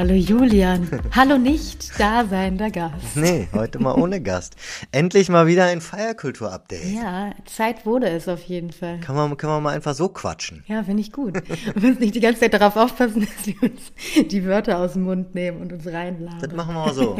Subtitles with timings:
[0.00, 0.88] Hallo Julian.
[1.14, 3.16] Hallo nicht daseinender Gast.
[3.16, 4.56] Nee, heute mal ohne Gast.
[4.92, 6.94] Endlich mal wieder ein Feierkultur-Update.
[6.94, 9.00] Ja, Zeit wurde es auf jeden Fall.
[9.00, 10.64] Kann man, kann man mal einfach so quatschen.
[10.68, 11.34] Ja, finde ich gut.
[11.74, 13.92] Wir müssen nicht die ganze Zeit darauf aufpassen, dass wir uns
[14.30, 16.40] die Wörter aus dem Mund nehmen und uns reinladen.
[16.40, 17.18] Das machen wir mal so.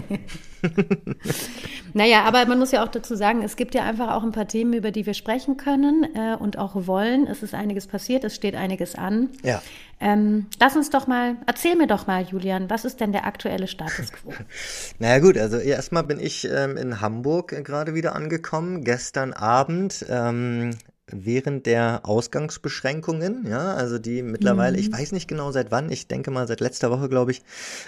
[1.92, 4.48] naja, aber man muss ja auch dazu sagen, es gibt ja einfach auch ein paar
[4.48, 7.26] Themen, über die wir sprechen können äh, und auch wollen.
[7.26, 9.28] Es ist einiges passiert, es steht einiges an.
[9.42, 9.60] Ja.
[10.00, 13.66] Ähm, lass uns doch mal, erzähl mir doch mal, Julian, was ist denn der aktuelle
[13.66, 14.32] Status quo?
[14.98, 18.82] naja gut, also erstmal bin ich ähm, in Hamburg gerade wieder angekommen.
[18.82, 20.70] Gestern Abend ähm,
[21.12, 24.82] während der Ausgangsbeschränkungen, ja, also die mittlerweile, mhm.
[24.82, 27.42] ich weiß nicht genau seit wann, ich denke mal seit letzter Woche, glaube ich,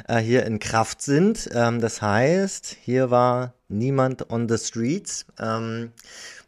[0.09, 1.49] äh, hier in Kraft sind.
[1.53, 5.27] Ähm, das heißt, hier war niemand on the streets.
[5.41, 5.93] Ähm,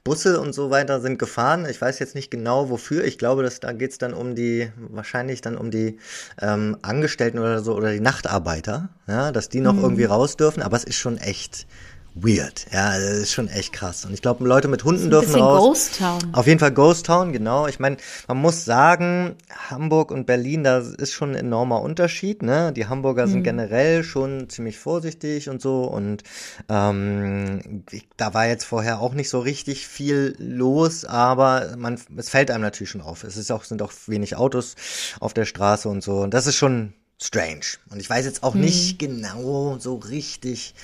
[0.05, 1.67] Busse und so weiter sind gefahren.
[1.69, 3.05] Ich weiß jetzt nicht genau wofür.
[3.05, 5.99] Ich glaube, dass da geht's dann um die, wahrscheinlich dann um die
[6.43, 9.83] ähm, Angestellten oder so oder die Nachtarbeiter, ja, dass die noch mhm.
[9.83, 10.63] irgendwie raus dürfen.
[10.63, 11.67] Aber es ist schon echt
[12.15, 12.67] weird.
[12.73, 14.05] Ja, das ist schon echt krass.
[14.05, 15.63] Und ich glaube, Leute mit Hunden dürfen raus.
[15.63, 16.21] Ghost Town.
[16.33, 17.67] Auf jeden Fall Ghost Town, genau.
[17.67, 17.97] Ich meine,
[18.29, 19.37] man muss sagen,
[19.69, 22.43] Hamburg und Berlin, da ist schon ein enormer Unterschied.
[22.43, 22.73] Ne?
[22.73, 23.31] Die Hamburger mhm.
[23.31, 25.85] sind generell schon ziemlich vorsichtig und so.
[25.85, 26.23] Und
[26.69, 27.85] ähm,
[28.17, 32.63] da war jetzt vorher auch nicht so richtig viel los, aber man, es fällt einem
[32.63, 33.25] natürlich schon auf.
[33.25, 34.77] Es ist auch, sind auch wenig Autos
[35.19, 36.21] auf der Straße und so.
[36.21, 37.79] Und das ist schon strange.
[37.91, 39.07] Und ich weiß jetzt auch nicht mhm.
[39.07, 40.75] genau so richtig,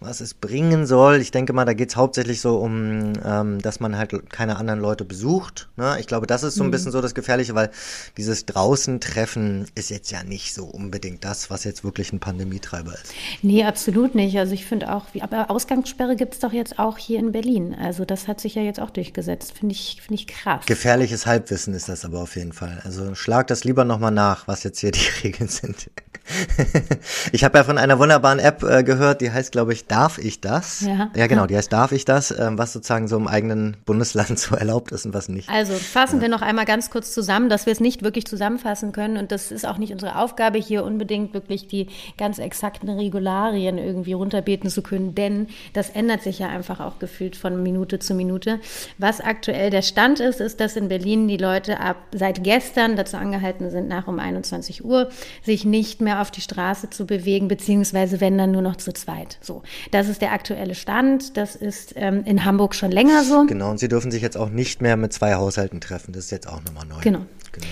[0.00, 1.16] was es bringen soll.
[1.20, 4.80] Ich denke mal, da geht es hauptsächlich so um, ähm, dass man halt keine anderen
[4.80, 5.68] Leute besucht.
[5.76, 5.96] Ne?
[5.98, 6.72] Ich glaube, das ist so ein mhm.
[6.72, 7.70] bisschen so das Gefährliche, weil
[8.16, 13.14] dieses Draußen-Treffen ist jetzt ja nicht so unbedingt das, was jetzt wirklich ein Pandemietreiber ist.
[13.42, 14.38] Nee, absolut nicht.
[14.38, 17.74] Also ich finde auch, aber Ausgangssperre gibt es doch jetzt auch hier in Berlin.
[17.74, 19.52] Also das hat sich ja jetzt auch durchgesetzt.
[19.58, 20.66] Finde ich, finde ich krass.
[20.66, 22.80] Gefährliches Halbwissen ist das aber auf jeden Fall.
[22.84, 25.77] Also schlag das lieber nochmal nach, was jetzt hier die Regeln sind.
[27.32, 30.40] ich habe ja von einer wunderbaren App äh, gehört, die heißt, glaube ich, Darf ich
[30.40, 30.82] das?
[30.82, 31.10] Ja.
[31.14, 34.54] ja, genau, die heißt Darf ich das, äh, was sozusagen so im eigenen Bundesland so
[34.54, 35.48] erlaubt ist und was nicht.
[35.48, 36.22] Also fassen ja.
[36.22, 39.50] wir noch einmal ganz kurz zusammen, dass wir es nicht wirklich zusammenfassen können und das
[39.50, 44.82] ist auch nicht unsere Aufgabe, hier unbedingt wirklich die ganz exakten Regularien irgendwie runterbeten zu
[44.82, 48.60] können, denn das ändert sich ja einfach auch gefühlt von Minute zu Minute.
[48.98, 53.16] Was aktuell der Stand ist, ist, dass in Berlin die Leute ab seit gestern dazu
[53.16, 55.08] angehalten sind, nach um 21 Uhr
[55.42, 59.38] sich nicht mehr auf die Straße zu bewegen, beziehungsweise wenn dann nur noch zu zweit.
[59.40, 61.36] So, das ist der aktuelle Stand.
[61.36, 63.46] Das ist ähm, in Hamburg schon länger so.
[63.46, 66.12] Genau, und Sie dürfen sich jetzt auch nicht mehr mit zwei Haushalten treffen.
[66.12, 67.00] Das ist jetzt auch nochmal neu.
[67.02, 67.20] Genau.
[67.52, 67.66] genau.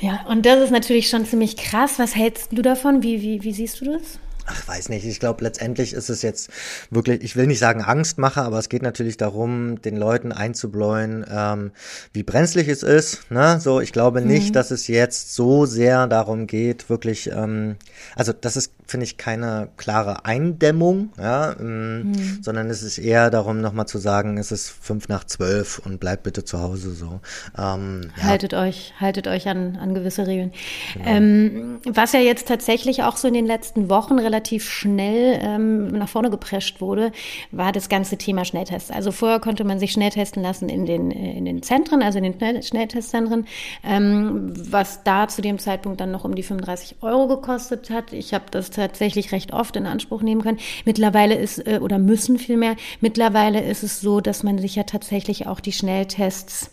[0.00, 1.98] Ja, und das ist natürlich schon ziemlich krass.
[1.98, 3.04] Was hältst du davon?
[3.04, 4.18] Wie, wie, wie siehst du das?
[4.46, 5.04] Ach, weiß nicht.
[5.04, 6.50] Ich glaube, letztendlich ist es jetzt
[6.90, 11.70] wirklich, ich will nicht sagen Angstmacher, aber es geht natürlich darum, den Leuten einzubläuen, ähm,
[12.12, 13.30] wie brenzlig es ist.
[13.30, 13.60] Ne?
[13.60, 14.52] So, ich glaube nicht, mhm.
[14.54, 17.76] dass es jetzt so sehr darum geht, wirklich, ähm,
[18.16, 22.38] also das ist, finde ich, keine klare Eindämmung, ja, ähm, mhm.
[22.42, 26.24] sondern es ist eher darum, nochmal zu sagen, es ist fünf nach zwölf und bleibt
[26.24, 27.20] bitte zu Hause so.
[27.56, 28.24] Ähm, ja.
[28.24, 30.52] Haltet euch, haltet euch an, an gewisse Regeln.
[30.94, 31.06] Genau.
[31.08, 36.08] Ähm, was ja jetzt tatsächlich auch so in den letzten Wochen relativ schnell ähm, nach
[36.08, 37.12] vorne geprescht wurde,
[37.50, 38.90] war das ganze Thema Schnelltests.
[38.90, 42.18] Also vorher konnte man sich schnell testen lassen in den, äh, in den Zentren, also
[42.18, 43.46] in den Schnelltestzentren,
[43.84, 48.12] ähm, was da zu dem Zeitpunkt dann noch um die 35 Euro gekostet hat.
[48.12, 50.58] Ich habe das tatsächlich recht oft in Anspruch nehmen können.
[50.84, 55.46] Mittlerweile ist, äh, oder müssen vielmehr, mittlerweile ist es so, dass man sich ja tatsächlich
[55.46, 56.70] auch die Schnelltests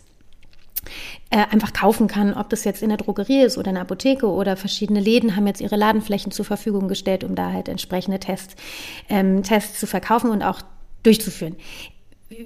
[1.30, 4.26] äh, einfach kaufen kann, ob das jetzt in der Drogerie ist oder in der Apotheke
[4.26, 8.56] oder verschiedene Läden haben jetzt ihre Ladenflächen zur Verfügung gestellt, um da halt entsprechende Tests,
[9.08, 10.62] ähm, Tests zu verkaufen und auch
[11.02, 11.56] durchzuführen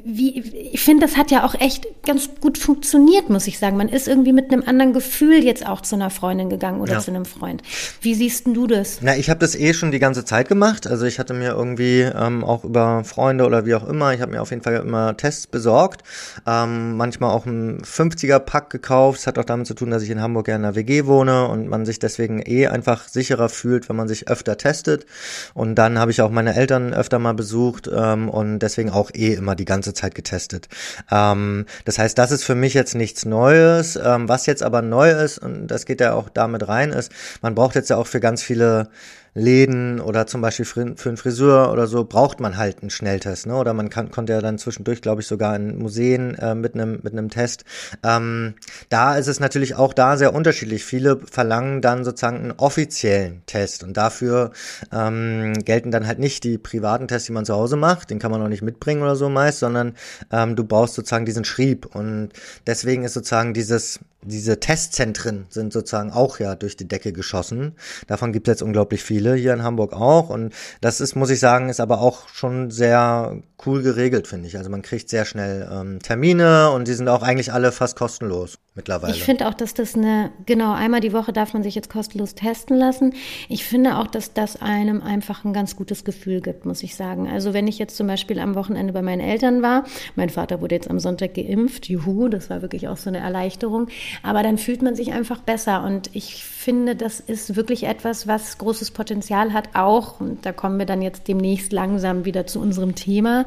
[0.03, 0.41] wie,
[0.73, 3.77] ich finde, das hat ja auch echt ganz gut funktioniert, muss ich sagen.
[3.77, 7.01] Man ist irgendwie mit einem anderen Gefühl jetzt auch zu einer Freundin gegangen oder ja.
[7.01, 7.63] zu einem Freund.
[8.01, 9.01] Wie siehst denn du das?
[9.03, 10.87] Na, ich habe das eh schon die ganze Zeit gemacht.
[10.87, 14.33] Also ich hatte mir irgendwie ähm, auch über Freunde oder wie auch immer, ich habe
[14.33, 16.03] mir auf jeden Fall immer Tests besorgt.
[16.47, 19.19] Ähm, manchmal auch ein 50er-Pack gekauft.
[19.19, 21.47] Das hat auch damit zu tun, dass ich in Hamburg ja in einer WG wohne
[21.49, 25.05] und man sich deswegen eh einfach sicherer fühlt, wenn man sich öfter testet.
[25.53, 29.35] Und dann habe ich auch meine Eltern öfter mal besucht ähm, und deswegen auch eh
[29.35, 30.69] immer die ganze Zeit getestet.
[31.11, 33.97] Ähm, das heißt, das ist für mich jetzt nichts Neues.
[33.97, 37.11] Ähm, was jetzt aber neu ist, und das geht ja auch damit rein, ist,
[37.43, 38.89] man braucht jetzt ja auch für ganz viele
[39.35, 43.47] Läden oder zum Beispiel für, für einen Friseur oder so braucht man halt einen Schnelltest,
[43.47, 43.57] ne?
[43.57, 47.01] Oder man kann, konnte ja dann zwischendurch, glaube ich, sogar in Museen äh, mit einem
[47.03, 47.65] mit einem Test.
[48.05, 48.55] Ähm,
[48.91, 50.85] da ist es natürlich auch da sehr unterschiedlich.
[50.85, 54.53] Viele verlangen dann sozusagen einen offiziellen Test und dafür
[54.93, 58.11] ähm, gelten dann halt nicht die privaten Tests, die man zu Hause macht.
[58.11, 59.95] Den kann man auch nicht mitbringen oder so meist, sondern
[60.31, 62.31] ähm, du brauchst sozusagen diesen Schrieb und
[62.69, 67.75] deswegen ist sozusagen dieses diese Testzentren sind sozusagen auch ja durch die Decke geschossen.
[68.07, 70.31] Davon gibt es jetzt unglaublich viele hier in Hamburg auch.
[70.31, 74.57] Und das ist, muss ich sagen, ist aber auch schon sehr cool geregelt, finde ich.
[74.57, 78.59] Also man kriegt sehr schnell ähm, Termine und die sind auch eigentlich alle fast kostenlos
[78.75, 79.15] mittlerweile.
[79.15, 82.35] Ich finde auch, dass das eine, genau, einmal die Woche darf man sich jetzt kostenlos
[82.35, 83.15] testen lassen.
[83.49, 87.29] Ich finde auch, dass das einem einfach ein ganz gutes Gefühl gibt, muss ich sagen.
[87.29, 89.85] Also wenn ich jetzt zum Beispiel am Wochenende bei meinen Eltern war,
[90.17, 93.89] mein Vater wurde jetzt am Sonntag geimpft, juhu, das war wirklich auch so eine Erleichterung.
[94.23, 98.59] Aber dann fühlt man sich einfach besser und ich finde, das ist wirklich etwas, was
[98.59, 102.95] großes Potenzial hat, auch, und da kommen wir dann jetzt demnächst langsam wieder zu unserem
[102.95, 103.45] Thema,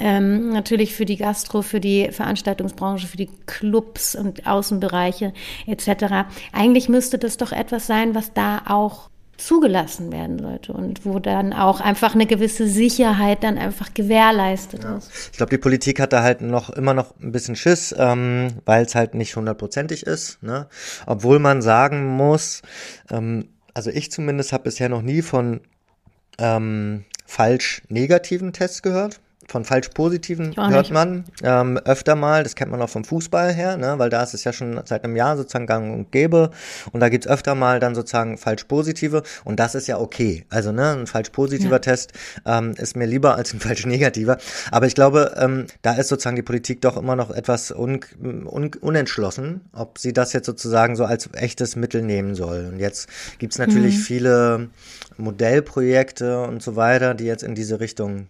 [0.00, 5.32] ähm, natürlich für die Gastro, für die Veranstaltungsbranche, für die Clubs und Außenbereiche
[5.66, 6.28] etc.
[6.52, 11.52] Eigentlich müsste das doch etwas sein, was da auch zugelassen werden sollte und wo dann
[11.52, 14.96] auch einfach eine gewisse Sicherheit dann einfach gewährleistet ja.
[14.96, 15.10] ist.
[15.30, 18.86] Ich glaube, die Politik hat da halt noch immer noch ein bisschen Schiss, ähm, weil
[18.86, 20.42] es halt nicht hundertprozentig ist.
[20.42, 20.68] Ne?
[21.04, 22.62] Obwohl man sagen muss,
[23.10, 25.60] ähm, also ich zumindest habe bisher noch nie von
[26.38, 32.70] ähm, falsch negativen Tests gehört von falsch positiven hört man ähm, öfter mal, das kennt
[32.70, 35.36] man auch vom Fußball her, ne, weil da ist es ja schon seit einem Jahr
[35.36, 36.50] sozusagen gang und gäbe
[36.92, 40.44] und da gibt's öfter mal dann sozusagen falsch positive und das ist ja okay.
[40.50, 41.78] Also ne, ein falsch positiver ja.
[41.78, 42.12] Test
[42.44, 44.38] ähm, ist mir lieber als ein falsch negativer.
[44.70, 48.70] Aber ich glaube, ähm, da ist sozusagen die Politik doch immer noch etwas un un
[48.80, 52.68] unentschlossen, ob sie das jetzt sozusagen so als echtes Mittel nehmen soll.
[52.72, 53.08] Und jetzt
[53.38, 54.00] gibt's natürlich mhm.
[54.00, 54.68] viele
[55.16, 58.28] Modellprojekte und so weiter, die jetzt in diese Richtung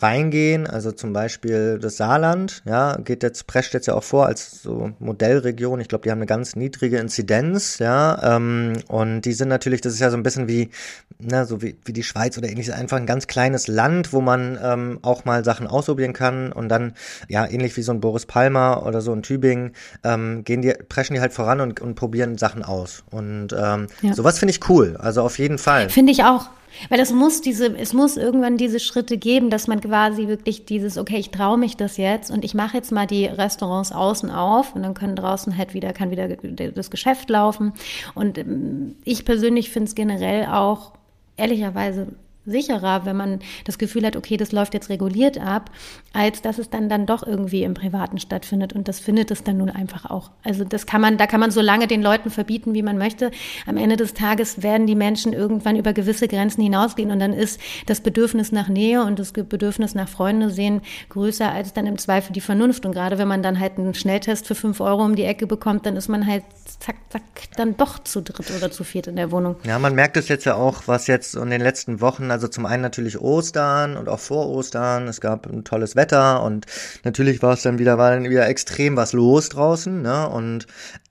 [0.00, 4.62] reingehen, also zum Beispiel das Saarland, ja, geht jetzt, prescht jetzt ja auch vor als
[4.62, 5.80] so Modellregion.
[5.80, 9.94] Ich glaube, die haben eine ganz niedrige Inzidenz, ja, ähm, und die sind natürlich, das
[9.94, 10.70] ist ja so ein bisschen wie,
[11.18, 14.58] na, so wie, wie die Schweiz oder ähnliches, einfach ein ganz kleines Land, wo man
[14.62, 16.94] ähm, auch mal Sachen ausprobieren kann und dann,
[17.28, 19.72] ja, ähnlich wie so ein Boris Palmer oder so in Tübingen,
[20.04, 23.04] ähm, gehen die, preschen die halt voran und, und probieren Sachen aus.
[23.10, 24.14] Und ähm, ja.
[24.14, 25.90] sowas finde ich cool, also auf jeden Fall.
[25.90, 26.48] Finde ich auch.
[26.88, 30.98] Weil es muss diese, es muss irgendwann diese Schritte geben, dass man quasi wirklich dieses,
[30.98, 34.74] okay, ich traue mich das jetzt und ich mache jetzt mal die Restaurants außen auf
[34.74, 37.72] und dann können draußen halt wieder, kann wieder das Geschäft laufen.
[38.14, 40.92] Und ähm, ich persönlich finde es generell auch
[41.36, 42.08] ehrlicherweise
[42.50, 45.70] sicherer, wenn man das Gefühl hat, okay, das läuft jetzt reguliert ab,
[46.12, 48.72] als dass es dann dann doch irgendwie im Privaten stattfindet.
[48.72, 50.30] Und das findet es dann nun einfach auch.
[50.44, 53.30] Also das kann man, da kann man so lange den Leuten verbieten, wie man möchte.
[53.66, 57.60] Am Ende des Tages werden die Menschen irgendwann über gewisse Grenzen hinausgehen und dann ist
[57.86, 62.32] das Bedürfnis nach Nähe und das Bedürfnis nach Freunde sehen größer als dann im Zweifel
[62.32, 62.84] die Vernunft.
[62.86, 65.86] Und gerade wenn man dann halt einen Schnelltest für fünf Euro um die Ecke bekommt,
[65.86, 66.44] dann ist man halt
[66.78, 67.22] zack, zack,
[67.56, 69.56] dann doch zu dritt oder zu viert in der Wohnung.
[69.64, 72.66] Ja, man merkt es jetzt ja auch, was jetzt in den letzten Wochen, also zum
[72.66, 76.66] einen natürlich Ostern und auch vor Ostern, es gab ein tolles Wetter und
[77.04, 80.28] natürlich war es dann wieder, war dann wieder extrem was los draußen, ne?
[80.28, 80.66] Und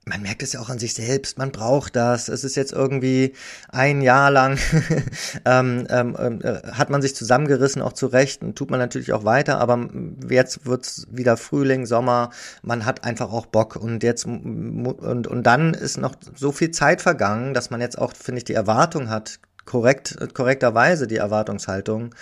[0.09, 2.27] man merkt es ja auch an sich selbst, man braucht das.
[2.29, 3.33] Es ist jetzt irgendwie
[3.69, 4.57] ein Jahr lang,
[5.45, 9.23] ähm, ähm, äh, hat man sich zusammengerissen, auch zu Recht, und tut man natürlich auch
[9.23, 9.87] weiter, aber
[10.27, 12.31] jetzt wird's wieder Frühling, Sommer,
[12.63, 17.01] man hat einfach auch Bock und jetzt und, und dann ist noch so viel Zeit
[17.01, 22.15] vergangen, dass man jetzt auch, finde ich, die Erwartung hat, korrekt, korrekterweise die Erwartungshaltung,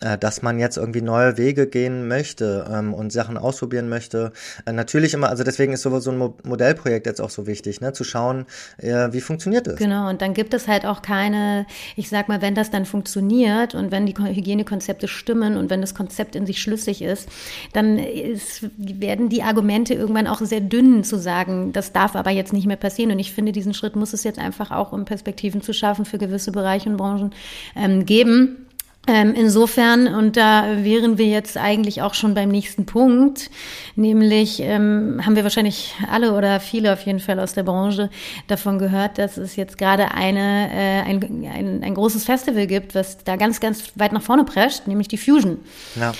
[0.00, 4.32] äh, dass man jetzt irgendwie neue Wege gehen möchte ähm, und Sachen ausprobieren möchte.
[4.64, 7.82] Äh, natürlich immer, also deswegen ist so, so ein Mo Modellprojekt jetzt auch so wichtig,
[7.82, 8.46] ne, zu schauen,
[8.78, 9.76] äh, wie funktioniert das.
[9.76, 13.74] Genau, und dann gibt es halt auch keine, ich sag mal, wenn das dann funktioniert
[13.74, 17.28] und wenn die Hygienekonzepte stimmen und wenn das Konzept in sich schlüssig ist,
[17.74, 22.54] dann ist, werden die Argumente irgendwann auch sehr dünn zu sagen, das darf aber jetzt
[22.54, 23.10] nicht mehr passieren.
[23.10, 26.16] Und ich finde, diesen Schritt muss es jetzt einfach auch, um Perspektiven zu schaffen für
[26.16, 27.34] gewisse Bereiche anderen Branchen
[27.76, 28.64] ähm, geben.
[29.06, 33.50] Ähm, insofern, und da wären wir jetzt eigentlich auch schon beim nächsten Punkt,
[33.96, 38.08] nämlich ähm, haben wir wahrscheinlich alle oder viele auf jeden Fall aus der Branche
[38.46, 43.22] davon gehört, dass es jetzt gerade eine, äh, ein, ein, ein großes Festival gibt, was
[43.24, 45.58] da ganz, ganz weit nach vorne prescht, nämlich die Fusion.
[45.96, 46.12] Ja.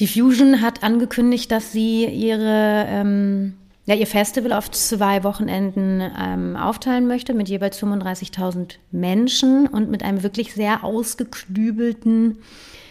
[0.00, 3.54] Die Fusion hat angekündigt, dass sie ihre ähm,
[3.86, 10.02] ja, ihr Festival auf zwei Wochenenden ähm, aufteilen möchte mit jeweils 35.000 Menschen und mit
[10.02, 12.38] einem wirklich sehr ausgeklübelten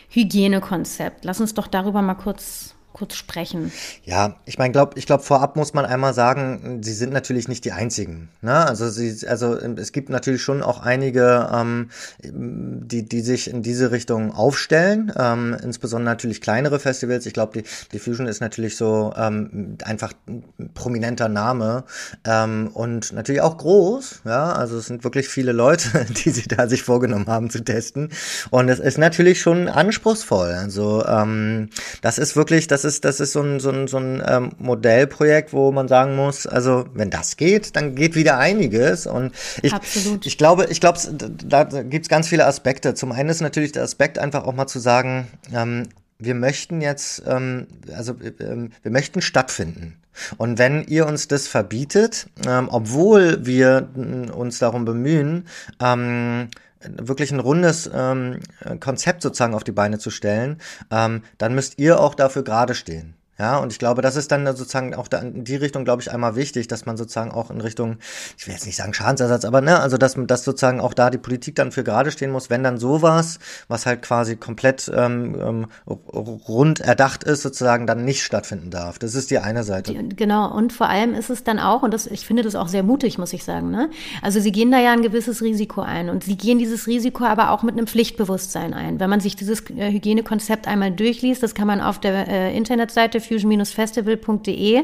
[0.09, 1.25] Hygienekonzept.
[1.25, 3.71] Lass uns doch darüber mal kurz kurz sprechen.
[4.03, 7.63] Ja, ich meine, glaub, ich glaube, vorab muss man einmal sagen, sie sind natürlich nicht
[7.65, 8.29] die einzigen.
[8.41, 8.53] Ne?
[8.53, 11.89] Also sie, also es gibt natürlich schon auch einige, ähm,
[12.23, 15.13] die, die sich in diese Richtung aufstellen.
[15.17, 17.25] Ähm, insbesondere natürlich kleinere Festivals.
[17.25, 20.43] Ich glaube, die, die Fusion ist natürlich so ähm, einfach ein
[20.73, 21.83] prominenter Name
[22.25, 24.21] ähm, und natürlich auch groß.
[24.25, 28.09] Ja, also es sind wirklich viele Leute, die sich da sich vorgenommen haben zu testen.
[28.49, 30.51] Und es ist natürlich schon anspruchsvoll.
[30.51, 31.69] Also ähm,
[32.01, 35.53] das ist wirklich, das ist, das ist so ein, so ein, so ein ähm, Modellprojekt,
[35.53, 39.07] wo man sagen muss, also wenn das geht, dann geht wieder einiges.
[39.07, 40.25] Und ich, Absolut.
[40.25, 42.93] ich glaube, ich glaube, da gibt's ganz viele Aspekte.
[42.93, 47.23] Zum einen ist natürlich der Aspekt einfach auch mal zu sagen, ähm, wir möchten jetzt,
[47.25, 49.95] ähm, also ähm, wir möchten stattfinden.
[50.37, 53.89] Und wenn ihr uns das verbietet, ähm, obwohl wir
[54.33, 55.47] uns darum bemühen,
[55.81, 56.49] ähm,
[56.81, 58.39] wirklich ein rundes ähm,
[58.79, 60.59] Konzept sozusagen auf die Beine zu stellen,
[60.91, 63.15] ähm, dann müsst ihr auch dafür gerade stehen.
[63.39, 66.11] Ja, und ich glaube, das ist dann sozusagen auch da in die Richtung, glaube ich,
[66.11, 67.97] einmal wichtig, dass man sozusagen auch in Richtung,
[68.37, 71.17] ich will jetzt nicht sagen Schadensersatz, aber ne, also dass, dass sozusagen auch da die
[71.17, 75.67] Politik dann für gerade stehen muss, wenn dann sowas, was halt quasi komplett ähm, ähm,
[75.87, 78.99] rund erdacht ist, sozusagen dann nicht stattfinden darf.
[78.99, 79.93] Das ist die eine Seite.
[79.93, 82.83] Genau, und vor allem ist es dann auch, und das, ich finde das auch sehr
[82.83, 83.89] mutig, muss ich sagen, ne?
[84.21, 87.51] Also sie gehen da ja ein gewisses Risiko ein und sie gehen dieses Risiko aber
[87.51, 88.99] auch mit einem Pflichtbewusstsein ein.
[88.99, 93.21] Wenn man sich dieses äh, Hygienekonzept einmal durchliest, das kann man auf der äh, Internetseite
[93.29, 94.83] fusion-festival.de.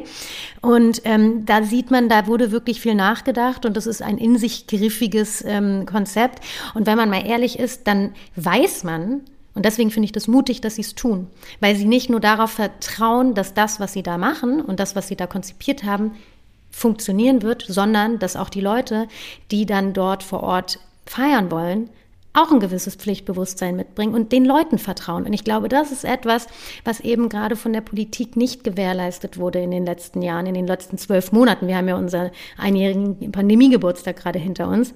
[0.62, 4.38] Und ähm, da sieht man, da wurde wirklich viel nachgedacht und das ist ein in
[4.38, 6.44] sich griffiges ähm, Konzept.
[6.74, 9.22] Und wenn man mal ehrlich ist, dann weiß man,
[9.56, 11.28] und deswegen finde ich das mutig, dass sie es tun,
[11.62, 15.08] weil sie nicht nur darauf vertrauen, dass das, was sie da machen und das, was
[15.08, 16.12] sie da konzipiert haben,
[16.70, 19.08] funktionieren wird, sondern dass auch die Leute,
[19.52, 21.90] die dann dort vor Ort feiern wollen,
[22.36, 25.26] auch ein gewisses Pflichtbewusstsein mitbringen und den Leuten vertrauen.
[25.26, 26.48] Und ich glaube, das ist etwas,
[26.84, 30.68] was eben gerade von der Politik nicht gewährleistet wurde in den letzten Jahren, in den
[30.68, 31.68] letzten zwölf Monaten.
[31.68, 34.94] Wir haben ja unseren einjährigen Pandemiegeburtstag gerade hinter uns.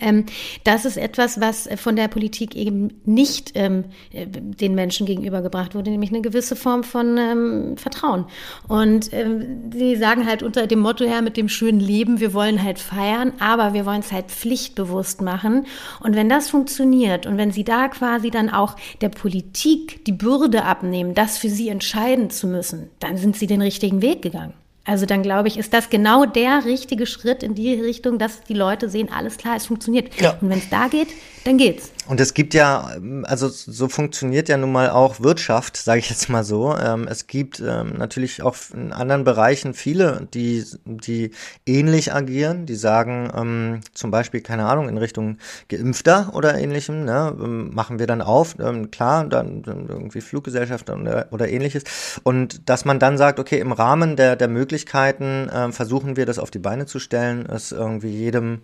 [0.00, 0.26] Ähm,
[0.64, 6.10] das ist etwas, was von der Politik eben nicht ähm, den Menschen gegenübergebracht wurde, nämlich
[6.10, 8.26] eine gewisse Form von ähm, Vertrauen.
[8.66, 12.62] Und ähm, sie sagen halt unter dem Motto her mit dem schönen Leben, wir wollen
[12.62, 15.66] halt feiern, aber wir wollen es halt pflichtbewusst machen.
[16.00, 20.64] Und wenn das funktioniert und wenn sie da quasi dann auch der Politik die Bürde
[20.64, 24.54] abnehmen, das für sie entscheiden zu müssen, dann sind sie den richtigen Weg gegangen.
[24.88, 28.54] Also dann glaube ich, ist das genau der richtige Schritt in die Richtung, dass die
[28.54, 30.18] Leute sehen, alles klar, es funktioniert.
[30.18, 30.38] Ja.
[30.40, 31.08] Und wenn es da geht,
[31.44, 31.92] dann geht's.
[32.08, 32.90] Und es gibt ja,
[33.24, 36.74] also so funktioniert ja nun mal auch Wirtschaft, sage ich jetzt mal so.
[36.74, 41.32] Ähm, es gibt ähm, natürlich auch in anderen Bereichen viele, die, die
[41.66, 45.36] ähnlich agieren, die sagen, ähm, zum Beispiel, keine Ahnung, in Richtung
[45.68, 48.56] Geimpfter oder ähnlichem, ne, machen wir dann auf,
[48.90, 51.84] klar, dann, irgendwie Fluggesellschaft oder, oder ähnliches.
[52.22, 56.38] Und dass man dann sagt, okay, im Rahmen der, der Möglichkeiten äh, versuchen wir das
[56.38, 58.62] auf die Beine zu stellen, ist irgendwie jedem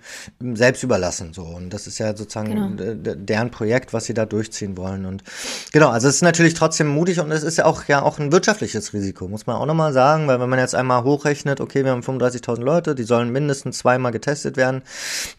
[0.55, 1.35] selbst überlassen.
[1.35, 1.43] So.
[1.43, 3.15] Und das ist ja sozusagen genau.
[3.15, 5.07] der deren Projekt, was sie da durchziehen wollen.
[5.07, 5.25] Und
[5.73, 8.31] genau, also es ist natürlich trotzdem mutig und es ist ja auch ja auch ein
[8.31, 11.91] wirtschaftliches Risiko, muss man auch nochmal sagen, weil wenn man jetzt einmal hochrechnet, okay, wir
[11.91, 14.83] haben 35.000 Leute, die sollen mindestens zweimal getestet werden,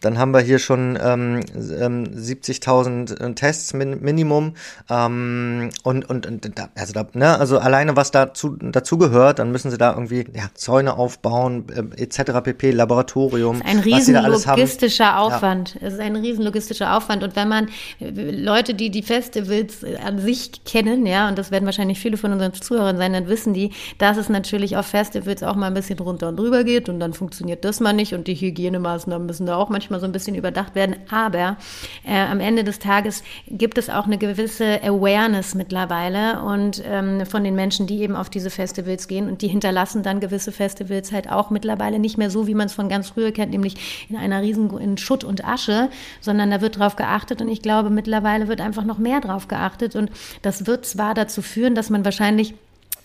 [0.02, 4.54] dann haben wir hier schon ähm, ähm, 70.000 äh, Tests min Minimum
[4.90, 9.70] ähm, und und, und also da, ne, also alleine was dazu dazu gehört, dann müssen
[9.70, 12.42] sie da irgendwie ja, Zäune aufbauen äh, etc.
[12.44, 12.72] pp.
[12.72, 15.76] Laboratorium, ein riesen logistischer Aufwand.
[15.80, 15.86] Ja.
[15.86, 17.68] Es ist ein riesen logistischer Aufwand und wenn man
[18.00, 22.52] Leute, die die Festivals an sich kennen, ja, und das werden wahrscheinlich viele von unseren
[22.52, 26.28] Zuhörern sein, dann wissen die, dass es natürlich auf Festivals auch mal ein bisschen runter
[26.28, 29.68] und drüber geht und dann funktioniert das mal nicht und die Hygienemaßnahmen müssen da auch
[29.68, 30.96] manchmal so ein bisschen überdacht werden.
[31.10, 31.56] Aber
[32.06, 37.44] äh, am Ende des Tages gibt es auch eine gewisse Awareness mittlerweile und ähm, von
[37.44, 41.30] den Menschen, die eben auf diese Festivals gehen und die hinterlassen dann gewisse Festivals halt
[41.30, 44.42] auch mittlerweile nicht mehr so, wie man es von ganz früher kennt, nämlich in einer
[44.42, 45.90] riesen in Schutt und Asche,
[46.20, 49.96] sondern da wird drauf geachtet und ich glaube, mittlerweile wird einfach noch mehr drauf geachtet.
[49.96, 50.10] Und
[50.42, 52.54] das wird zwar dazu führen, dass man wahrscheinlich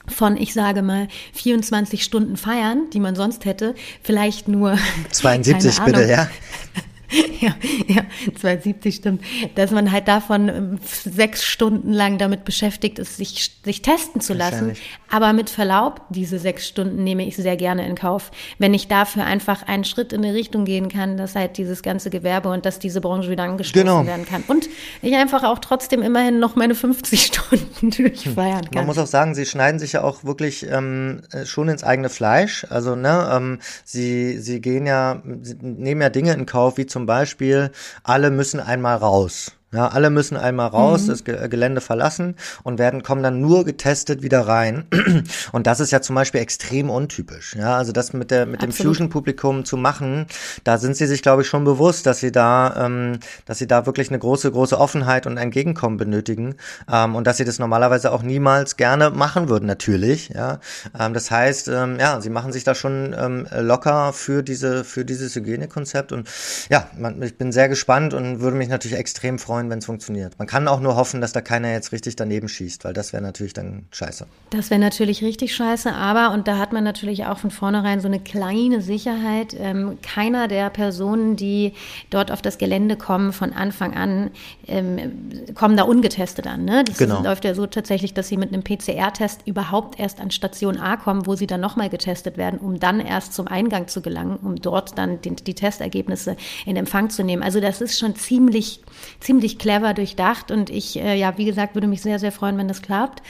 [0.08, 4.78] von, ich sage mal, 24 Stunden feiern, die man sonst hätte, vielleicht nur
[5.12, 6.30] 72 bitte, ja.
[7.41, 7.56] ja,
[7.88, 8.03] ja,
[8.39, 9.24] 270 stimmt,
[9.56, 14.34] dass man halt davon ähm, sechs Stunden lang damit beschäftigt ist, sich, sich testen zu
[14.34, 14.74] lassen.
[15.10, 19.25] Aber mit Verlaub, diese sechs Stunden nehme ich sehr gerne in Kauf, wenn ich dafür
[19.25, 22.80] einfach einen Schritt in eine Richtung gehen kann, dass halt dieses ganze Gewerbe und dass
[22.80, 24.06] diese Branche wieder angestoßen genau.
[24.06, 24.44] werden kann.
[24.48, 24.70] Und
[25.01, 28.74] ich einfach auch trotzdem immerhin noch meine 50 Stunden durchfeiern kann.
[28.74, 32.10] Man muss auch sagen, sie schneiden sich ja auch wirklich ähm, äh, schon ins eigene
[32.10, 32.65] Fleisch.
[32.70, 37.00] Also, ne, ähm, sie, sie gehen ja, sie nehmen ja Dinge in Kauf, wie zum
[37.01, 37.72] zum Beispiel,
[38.03, 39.53] alle müssen einmal raus.
[39.74, 41.08] Ja, alle müssen einmal raus, mhm.
[41.08, 44.86] das Gelände verlassen und werden kommen dann nur getestet wieder rein.
[45.54, 47.56] Und das ist ja zum Beispiel extrem untypisch.
[47.56, 48.80] Ja, also das mit der mit Absolut.
[48.80, 50.25] dem Fusion-Publikum zu machen,
[50.66, 53.86] da sind sie sich, glaube ich, schon bewusst, dass sie da, ähm, dass sie da
[53.86, 56.56] wirklich eine große, große Offenheit und Entgegenkommen benötigen
[56.92, 60.30] ähm, und dass sie das normalerweise auch niemals gerne machen würden, natürlich.
[60.30, 60.60] Ja,
[61.00, 65.06] ähm, das heißt, ähm, ja, sie machen sich da schon ähm, locker für diese für
[65.06, 66.28] dieses Hygienekonzept und
[66.70, 69.86] ja, man, ich bin sehr gespannt und würde mich natürlich extrem freuen freuen, wenn es
[69.86, 70.38] funktioniert.
[70.39, 73.22] Man kann auch nur hoffen, dass da keiner jetzt richtig daneben schießt, weil das wäre
[73.22, 74.25] natürlich dann scheiße.
[74.50, 78.08] Das wäre natürlich richtig scheiße, aber, und da hat man natürlich auch von vornherein so
[78.08, 81.74] eine kleine Sicherheit, ähm, keiner der Personen, die
[82.10, 84.32] dort auf das Gelände kommen, von Anfang an,
[84.68, 86.65] ähm, kommen da ungetestet an.
[86.65, 86.84] Ne?
[86.84, 87.22] Das genau.
[87.22, 91.25] läuft ja so tatsächlich, dass sie mit einem PCR-Test überhaupt erst an Station A kommen,
[91.25, 94.98] wo sie dann nochmal getestet werden, um dann erst zum Eingang zu gelangen, um dort
[94.98, 97.44] dann die, die Testergebnisse in Empfang zu nehmen.
[97.44, 98.82] Also das ist schon ziemlich,
[99.20, 102.58] ziemlich ziemlich clever durchdacht und ich, äh, ja, wie gesagt, würde mich sehr, sehr freuen,
[102.58, 103.22] wenn das klappt,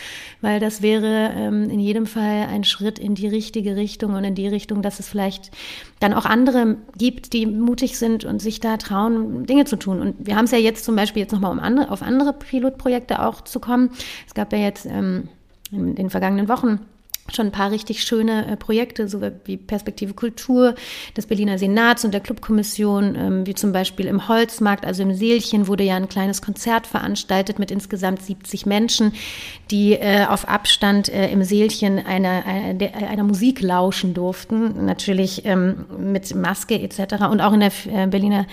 [0.41, 4.35] weil das wäre ähm, in jedem Fall ein Schritt in die richtige Richtung und in
[4.35, 5.51] die Richtung, dass es vielleicht
[5.99, 10.01] dann auch andere gibt, die mutig sind und sich da trauen, Dinge zu tun.
[10.01, 13.21] Und wir haben es ja jetzt zum Beispiel jetzt nochmal um andere, auf andere Pilotprojekte
[13.21, 13.91] auch zu kommen.
[14.27, 15.29] Es gab ja jetzt ähm,
[15.71, 16.79] in den vergangenen Wochen
[17.29, 20.75] schon ein paar richtig schöne äh, Projekte, so wie Perspektive Kultur
[21.15, 25.67] des Berliner Senats und der Clubkommission, ähm, wie zum Beispiel im Holzmarkt, also im Seelchen,
[25.67, 29.13] wurde ja ein kleines Konzert veranstaltet mit insgesamt 70 Menschen,
[29.69, 35.85] die äh, auf Abstand äh, im Seelchen einer, einer, einer Musik lauschen durften, natürlich ähm,
[35.97, 37.25] mit Maske etc.
[37.31, 38.45] und auch in der äh, Berliner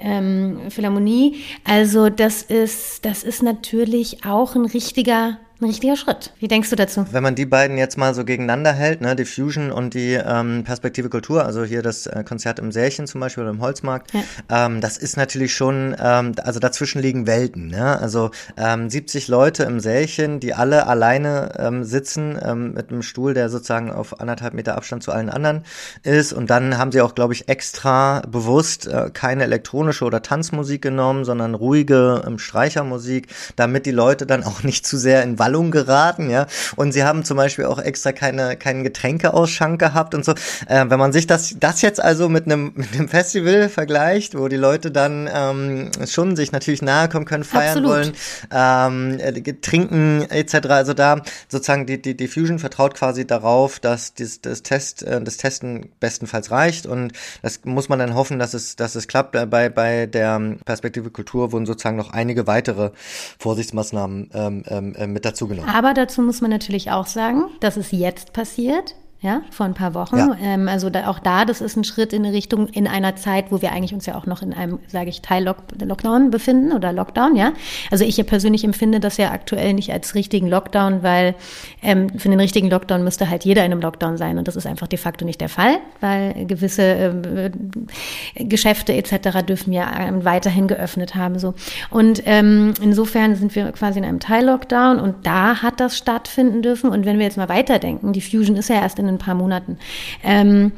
[0.00, 1.36] ähm, Philharmonie.
[1.64, 6.32] Also das ist, das ist natürlich auch ein richtiger ein richtiger Schritt.
[6.38, 7.06] Wie denkst du dazu?
[7.10, 10.64] Wenn man die beiden jetzt mal so gegeneinander hält, ne, die Fusion und die ähm,
[10.64, 14.66] Perspektive Kultur, also hier das äh, Konzert im Särchen zum Beispiel oder im Holzmarkt, ja.
[14.66, 17.68] ähm, das ist natürlich schon, ähm, also dazwischen liegen Welten.
[17.68, 17.98] Ne?
[17.98, 23.32] Also ähm, 70 Leute im Särchen, die alle alleine ähm, sitzen ähm, mit einem Stuhl,
[23.32, 25.62] der sozusagen auf anderthalb Meter Abstand zu allen anderen
[26.02, 26.32] ist.
[26.32, 31.24] Und dann haben sie auch, glaube ich, extra bewusst äh, keine elektronische oder Tanzmusik genommen,
[31.24, 35.70] sondern ruhige ähm, Streichermusik, damit die Leute dann auch nicht zu sehr in Wall Wallung
[35.70, 36.46] geraten, ja.
[36.76, 40.32] Und sie haben zum Beispiel auch extra keine, keinen Getränkeausschank gehabt und so.
[40.66, 44.48] Äh, wenn man sich das, das jetzt also mit einem, mit einem Festival vergleicht, wo
[44.48, 47.90] die Leute dann ähm, schon sich natürlich nahe kommen können, feiern Absolut.
[47.90, 48.12] wollen,
[48.50, 50.68] ähm, äh, trinken etc.
[50.68, 55.20] Also da sozusagen die, die, die Fusion vertraut quasi darauf, dass das, das Test, äh,
[55.20, 57.12] das Testen bestenfalls reicht und
[57.42, 59.36] das muss man dann hoffen, dass es, dass es klappt.
[59.36, 62.90] Äh, bei, bei der Perspektive Kultur wurden sozusagen noch einige weitere
[63.38, 67.76] Vorsichtsmaßnahmen ähm, ähm, äh, mit dazu dazu Aber dazu muss man natürlich auch sagen, dass
[67.76, 70.16] es jetzt passiert ja, vor ein paar Wochen.
[70.16, 70.36] Ja.
[70.42, 73.52] Ähm, also da, auch da, das ist ein Schritt in eine Richtung in einer Zeit,
[73.52, 76.72] wo wir eigentlich uns ja auch noch in einem, sage ich, Teil -Lock Lockdown befinden
[76.72, 77.52] oder Lockdown, ja.
[77.92, 81.36] Also ich ja persönlich empfinde das ja aktuell nicht als richtigen Lockdown, weil
[81.82, 84.66] ähm, für den richtigen Lockdown müsste halt jeder in einem Lockdown sein und das ist
[84.66, 89.46] einfach de facto nicht der Fall, weil gewisse äh, Geschäfte etc.
[89.46, 91.54] dürfen ja ähm, weiterhin geöffnet haben so.
[91.90, 96.90] Und ähm, insofern sind wir quasi in einem Teil-Lockdown und da hat das stattfinden dürfen
[96.90, 99.78] und wenn wir jetzt mal weiterdenken, die Fusion ist ja erst in ein paar Monaten.
[100.22, 100.72] Ähm,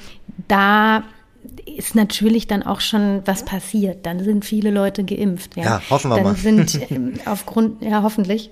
[0.49, 1.05] da
[1.67, 4.07] ist natürlich dann auch schon was passiert.
[4.07, 5.57] Dann sind viele Leute geimpft.
[5.57, 6.37] Ja, ja hoffen wir dann mal.
[6.37, 8.51] sind ähm, aufgrund, ja, hoffentlich.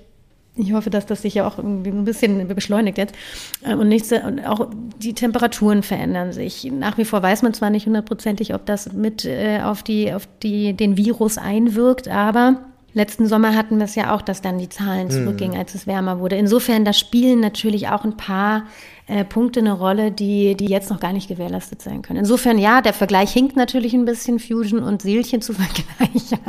[0.55, 3.15] Ich hoffe, dass das sich ja auch irgendwie ein bisschen beschleunigt jetzt.
[3.63, 4.67] Äh, und, nichts, und auch
[4.99, 6.71] die Temperaturen verändern sich.
[6.71, 10.27] Nach wie vor weiß man zwar nicht hundertprozentig, ob das mit äh, auf, die, auf
[10.43, 12.59] die, den Virus einwirkt, aber
[12.93, 15.11] Letzten Sommer hatten wir es ja auch, dass dann die Zahlen hm.
[15.11, 16.35] zurückgingen, als es wärmer wurde.
[16.35, 18.63] Insofern, da spielen natürlich auch ein paar
[19.07, 22.19] äh, Punkte eine Rolle, die, die jetzt noch gar nicht gewährleistet sein können.
[22.19, 26.39] Insofern, ja, der Vergleich hinkt natürlich ein bisschen, Fusion und Seelchen zu vergleichen.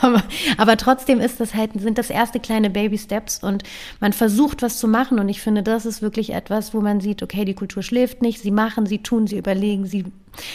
[0.00, 0.22] aber,
[0.56, 3.62] aber trotzdem ist das halt, sind das erste kleine Baby Steps und
[4.00, 7.22] man versucht was zu machen und ich finde, das ist wirklich etwas, wo man sieht,
[7.22, 10.04] okay, die Kultur schläft nicht, sie machen, sie tun, sie überlegen, sie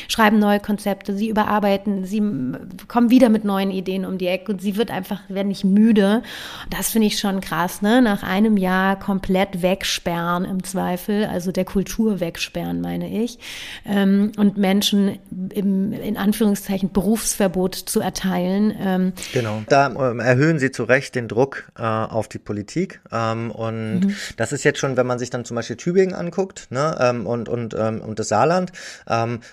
[0.07, 2.21] schreiben neue Konzepte, sie überarbeiten, sie
[2.87, 6.23] kommen wieder mit neuen Ideen um die Ecke und sie wird einfach, werden nicht müde.
[6.69, 8.01] Das finde ich schon krass, ne?
[8.01, 13.39] Nach einem Jahr komplett wegsperren im Zweifel also der Kultur wegsperren, meine ich,
[13.85, 15.19] ähm, und Menschen
[15.53, 18.73] im, in Anführungszeichen Berufsverbot zu erteilen.
[18.79, 23.51] Ähm, genau, da ähm, erhöhen Sie zu Recht den Druck äh, auf die Politik ähm,
[23.51, 24.15] und mhm.
[24.37, 27.49] das ist jetzt schon, wenn man sich dann zum Beispiel Tübingen anguckt ne, ähm, und,
[27.49, 28.71] und, ähm, und das Saarland,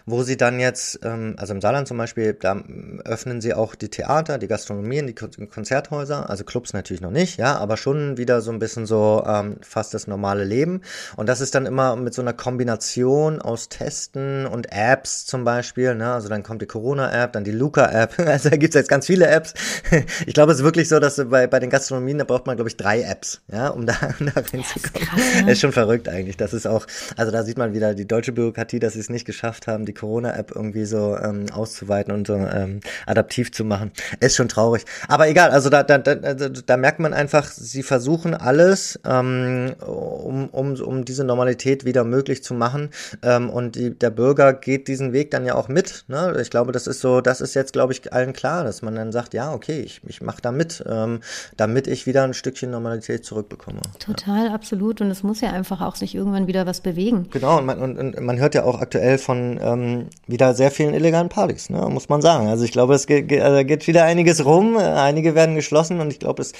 [0.06, 2.62] wo wo sie dann jetzt, ähm, also im Saarland zum Beispiel, da
[3.04, 7.56] öffnen sie auch die Theater, die Gastronomien, die Konzerthäuser, also Clubs natürlich noch nicht, ja,
[7.56, 10.82] aber schon wieder so ein bisschen so ähm, fast das normale Leben.
[11.16, 15.96] Und das ist dann immer mit so einer Kombination aus Testen und Apps zum Beispiel,
[15.96, 16.12] ne?
[16.12, 19.54] Also dann kommt die Corona-App, dann die Luca-App, also da gibt's jetzt ganz viele Apps.
[20.26, 22.68] Ich glaube, es ist wirklich so, dass bei, bei den Gastronomien, da braucht man, glaube
[22.68, 25.08] ich, drei Apps, ja, um da, um da reinzukommen.
[25.14, 25.52] Das ne?
[25.52, 26.36] ist schon verrückt eigentlich.
[26.36, 29.24] Das ist auch, also da sieht man wieder die deutsche Bürokratie, dass sie es nicht
[29.24, 33.90] geschafft haben, die Corona-App irgendwie so ähm, auszuweiten und so ähm, adaptiv zu machen.
[34.20, 34.84] Ist schon traurig.
[35.08, 39.74] Aber egal, also da, da, da, also da merkt man einfach, sie versuchen alles, ähm,
[39.80, 42.90] um, um, um diese Normalität wieder möglich zu machen.
[43.22, 46.04] Ähm, und die, der Bürger geht diesen Weg dann ja auch mit.
[46.08, 46.36] Ne?
[46.40, 49.10] Ich glaube, das ist so, das ist jetzt, glaube ich, allen klar, dass man dann
[49.10, 51.20] sagt, ja, okay, ich, ich mache da mit, ähm,
[51.56, 53.80] damit ich wieder ein Stückchen Normalität zurückbekomme.
[53.98, 54.54] Total, ja.
[54.54, 55.00] absolut.
[55.00, 57.28] Und es muss ja einfach auch sich irgendwann wieder was bewegen.
[57.30, 59.93] Genau, und man, und, und man hört ja auch aktuell von ähm,
[60.26, 61.88] wieder sehr vielen illegalen Partys, ne?
[61.88, 62.48] muss man sagen.
[62.48, 66.42] Also ich glaube, es geht, geht wieder einiges rum, einige werden geschlossen und ich glaube,
[66.42, 66.52] es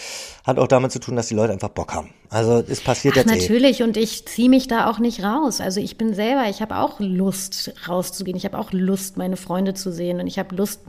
[0.45, 2.11] hat auch damit zu tun, dass die Leute einfach Bock haben.
[2.35, 3.39] Also es passiert Ach, jetzt eh.
[3.39, 3.85] natürlich eh.
[3.85, 5.61] und ich ziehe mich da auch nicht raus.
[5.61, 8.37] Also ich bin selber, ich habe auch Lust rauszugehen.
[8.37, 10.81] Ich habe auch Lust, meine Freunde zu sehen und ich habe Lust,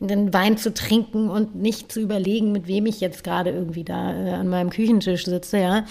[0.00, 4.12] den Wein zu trinken und nicht zu überlegen, mit wem ich jetzt gerade irgendwie da
[4.12, 5.84] äh, an meinem Küchentisch sitze, ja.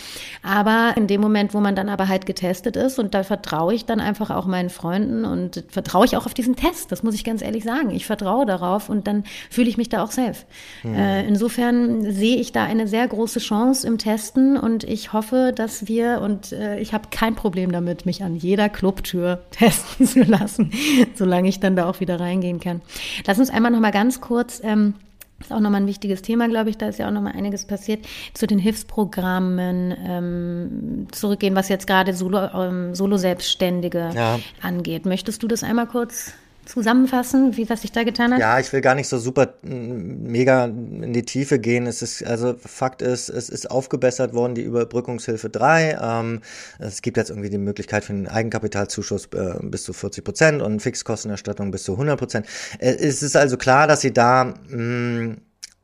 [0.44, 3.86] Aber in dem Moment, wo man dann aber halt getestet ist und da vertraue ich
[3.86, 6.92] dann einfach auch meinen Freunden und vertraue ich auch auf diesen Test.
[6.92, 7.92] Das muss ich ganz ehrlich sagen.
[7.92, 10.44] Ich vertraue darauf und dann fühle ich mich da auch safe.
[10.84, 10.96] Mhm.
[10.96, 15.88] Äh, insofern sehe ich da eine sehr große Chance im Testen und ich hoffe, dass
[15.88, 20.72] wir und äh, ich habe kein Problem damit, mich an jeder Clubtür testen zu lassen,
[21.16, 22.82] solange ich dann da auch wieder reingehen kann.
[23.26, 24.96] Lass uns einmal noch mal ganz kurz ähm,
[25.42, 26.78] ist auch nochmal ein wichtiges Thema, glaube ich.
[26.78, 28.06] Da ist ja auch nochmal einiges passiert.
[28.34, 34.40] Zu den Hilfsprogrammen ähm, zurückgehen, was jetzt gerade Solo, ähm, Solo-Selbstständige ja.
[34.62, 35.06] angeht.
[35.06, 36.34] Möchtest du das einmal kurz
[36.72, 38.40] zusammenfassen, wie was sich da getan hat?
[38.40, 41.86] Ja, ich will gar nicht so super mega in die Tiefe gehen.
[41.86, 46.00] Es ist, also Fakt ist, es ist aufgebessert worden, die Überbrückungshilfe 3.
[46.02, 46.42] Ähm,
[46.80, 50.82] es gibt jetzt irgendwie die Möglichkeit für einen Eigenkapitalzuschuss äh, bis zu 40 Prozent und
[50.82, 52.48] Fixkostenerstattung bis zu 100 Prozent.
[52.80, 55.36] Äh, es ist also klar, dass sie da mh,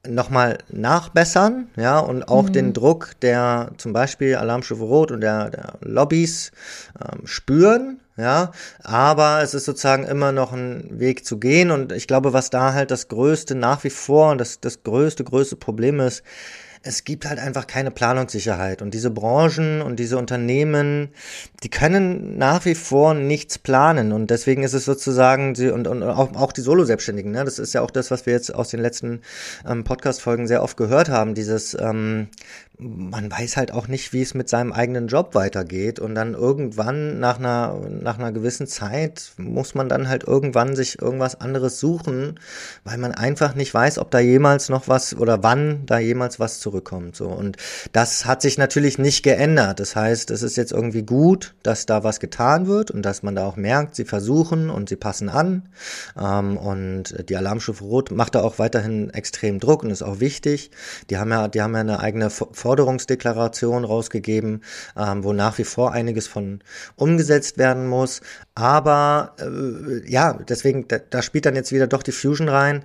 [0.07, 2.53] nochmal nachbessern, ja, und auch mhm.
[2.53, 6.51] den Druck der zum Beispiel Alarmstufe Rot und der, der Lobbys
[7.01, 8.51] ähm, spüren, ja,
[8.83, 12.73] aber es ist sozusagen immer noch ein Weg zu gehen und ich glaube, was da
[12.73, 16.23] halt das größte nach wie vor und das, das größte, größte Problem ist,
[16.87, 18.81] es gibt halt einfach keine Planungssicherheit.
[18.81, 21.09] Und diese Branchen und diese Unternehmen,
[21.63, 24.11] die können nach wie vor nichts planen.
[24.13, 27.43] Und deswegen ist es sozusagen, die, und, und auch, auch die Solo-Selbstständigen, ne?
[27.43, 29.21] das ist ja auch das, was wir jetzt aus den letzten
[29.67, 32.29] ähm, Podcast-Folgen sehr oft gehört haben, dieses, ähm,
[32.79, 35.99] man weiß halt auch nicht, wie es mit seinem eigenen Job weitergeht.
[35.99, 41.01] Und dann irgendwann, nach einer, nach einer gewissen Zeit, muss man dann halt irgendwann sich
[41.01, 42.39] irgendwas anderes suchen,
[42.83, 46.59] weil man einfach nicht weiß, ob da jemals noch was oder wann da jemals was
[46.59, 47.15] zurückkommt.
[47.15, 47.27] So.
[47.27, 47.57] Und
[47.93, 49.79] das hat sich natürlich nicht geändert.
[49.79, 53.35] Das heißt, es ist jetzt irgendwie gut, dass da was getan wird und dass man
[53.35, 55.69] da auch merkt, sie versuchen und sie passen an.
[56.19, 60.69] Ähm, und die Alarmstufe Rot macht da auch weiterhin extrem Druck und ist auch wichtig.
[61.09, 62.29] Die haben ja, die haben ja eine eigene
[62.67, 64.61] Forderungsdeklaration rausgegeben,
[64.97, 66.59] ähm, wo nach wie vor einiges von
[66.97, 68.19] umgesetzt werden muss.
[68.57, 72.81] Aber äh, ja, deswegen, da, da spielt dann jetzt wieder doch die Fusion rein.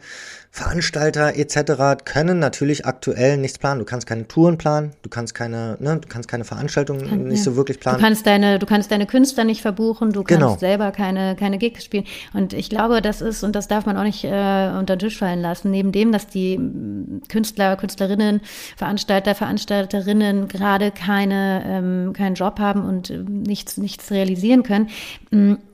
[0.55, 2.05] Veranstalter etc.
[2.05, 3.79] können natürlich aktuell nichts planen.
[3.79, 7.39] Du kannst keine Touren planen, du kannst keine, ne, du kannst keine Veranstaltungen Kann, nicht
[7.39, 7.45] ja.
[7.45, 7.97] so wirklich planen.
[7.97, 10.49] Du kannst deine, du kannst deine Künstler nicht verbuchen, du genau.
[10.49, 12.05] kannst selber keine, keine Gigs spielen.
[12.35, 14.29] Und ich glaube, das ist, und das darf man auch nicht äh,
[14.79, 16.61] unter den Tisch fallen lassen, neben dem, dass die
[17.31, 18.43] Künstler, Künstlerinnen,
[18.77, 24.91] Veranstalter, Veranstalterinnen gerade keine, ähm, keinen Job haben und äh, nichts, nichts realisieren können.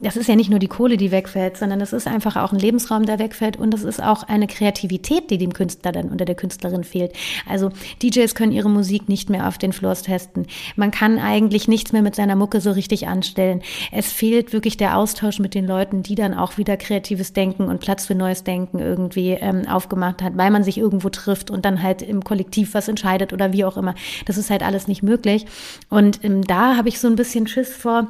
[0.01, 2.59] Das ist ja nicht nur die Kohle, die wegfällt, sondern das ist einfach auch ein
[2.59, 6.25] Lebensraum, der wegfällt und das ist auch eine Kreativität Kreativität, die dem Künstler dann oder
[6.25, 7.13] der Künstlerin fehlt.
[7.47, 7.71] Also
[8.03, 10.47] DJs können ihre Musik nicht mehr auf den Floors testen.
[10.77, 13.63] Man kann eigentlich nichts mehr mit seiner Mucke so richtig anstellen.
[13.93, 17.81] Es fehlt wirklich der Austausch mit den Leuten, die dann auch wieder kreatives Denken und
[17.81, 21.83] Platz für neues Denken irgendwie ähm, aufgemacht hat, weil man sich irgendwo trifft und dann
[21.83, 23.95] halt im Kollektiv was entscheidet oder wie auch immer.
[24.27, 25.47] Das ist halt alles nicht möglich.
[25.89, 28.09] Und ähm, da habe ich so ein bisschen Schiss vor,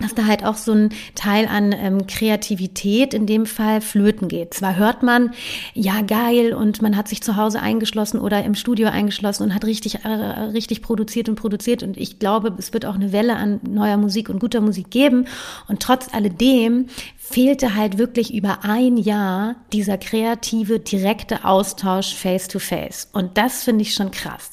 [0.00, 4.54] dass da halt auch so ein Teil an ähm, Kreativität in dem Fall flöten geht.
[4.54, 5.30] Zwar hört man,
[5.74, 9.64] ja geil, und man hat sich zu Hause eingeschlossen oder im Studio eingeschlossen und hat
[9.64, 11.82] richtig, äh, richtig produziert und produziert.
[11.82, 15.26] Und ich glaube, es wird auch eine Welle an neuer Musik und guter Musik geben.
[15.68, 16.86] Und trotz alledem
[17.30, 23.08] fehlte halt wirklich über ein Jahr dieser kreative, direkte Austausch face to face.
[23.12, 24.52] Und das finde ich schon krass.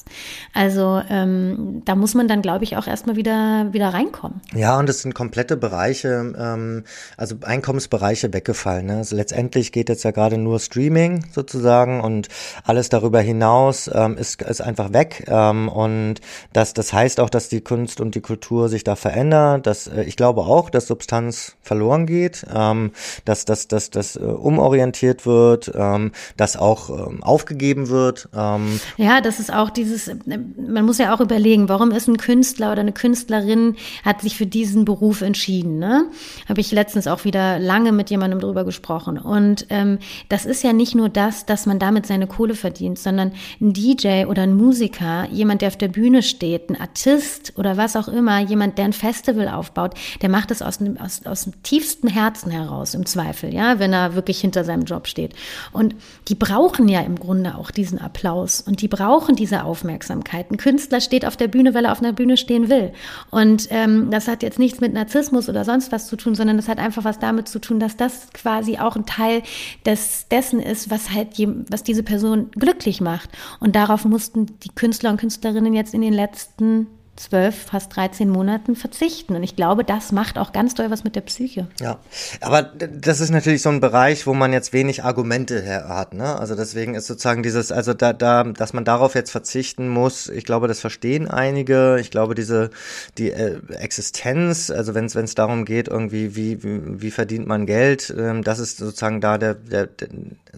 [0.54, 4.42] Also ähm, da muss man dann, glaube ich, auch erstmal wieder, wieder reinkommen.
[4.54, 6.84] Ja, und es sind komplette Bereiche, ähm,
[7.16, 8.88] also Einkommensbereiche weggefallen.
[8.88, 8.98] Ne?
[8.98, 12.28] Also letztendlich geht jetzt ja gerade nur Streaming sozusagen und
[12.66, 15.26] alles darüber hinaus ähm, ist, ist einfach weg.
[15.28, 16.16] Ähm, und
[16.52, 19.66] das, das heißt auch, dass die Kunst und die Kultur sich da verändert.
[19.66, 22.46] Dass, äh, ich glaube auch, dass Substanz verloren geht.
[22.54, 22.92] Ähm, ähm,
[23.26, 28.30] dass das dass, dass, äh, umorientiert wird, ähm, dass auch ähm, aufgegeben wird.
[28.36, 28.80] Ähm.
[28.98, 30.18] Ja, das ist auch dieses, äh,
[30.58, 34.46] man muss ja auch überlegen, warum ist ein Künstler oder eine Künstlerin, hat sich für
[34.46, 35.80] diesen Beruf entschieden.
[35.80, 36.06] Ne?
[36.48, 39.18] Habe ich letztens auch wieder lange mit jemandem drüber gesprochen.
[39.18, 40.00] Und ähm,
[40.30, 44.26] das ist ja nicht nur das, dass man damit seine Kohle verdient, sondern ein DJ
[44.26, 48.40] oder ein Musiker, jemand, der auf der Bühne steht, ein Artist oder was auch immer,
[48.40, 52.94] jemand, der ein Festival aufbaut, der macht es aus, aus, aus dem tiefsten Herzen heraus,
[52.94, 55.34] im Zweifel, ja, wenn er wirklich hinter seinem Job steht.
[55.72, 55.96] Und
[56.28, 60.52] die brauchen ja im Grunde auch diesen Applaus und die brauchen diese Aufmerksamkeit.
[60.52, 62.92] Ein Künstler steht auf der Bühne, weil er auf einer Bühne stehen will.
[63.32, 66.68] Und ähm, das hat jetzt nichts mit Narzissmus oder sonst was zu tun, sondern das
[66.68, 69.44] hat einfach was damit zu tun, dass das quasi auch ein Teil
[69.86, 71.30] des, dessen ist, was halt,
[71.70, 73.30] was diese Person glücklich macht.
[73.60, 78.76] Und darauf mussten die Künstler und Künstlerinnen jetzt in den letzten zwölf, fast 13 Monaten
[78.76, 79.36] verzichten.
[79.36, 81.68] Und ich glaube, das macht auch ganz doll was mit der Psyche.
[81.80, 82.00] Ja,
[82.42, 86.14] aber das ist natürlich so ein Bereich, wo man jetzt wenig Argumente hat.
[86.14, 86.38] Ne?
[86.38, 90.46] Also deswegen ist sozusagen dieses, also da, da, dass man darauf jetzt verzichten muss, ich
[90.46, 91.98] glaube, das verstehen einige.
[92.00, 92.70] Ich glaube, diese
[93.18, 98.14] die äh, Existenz, also wenn es darum geht, irgendwie, wie, wie, wie verdient man Geld,
[98.18, 100.10] ähm, das ist sozusagen da der, der, der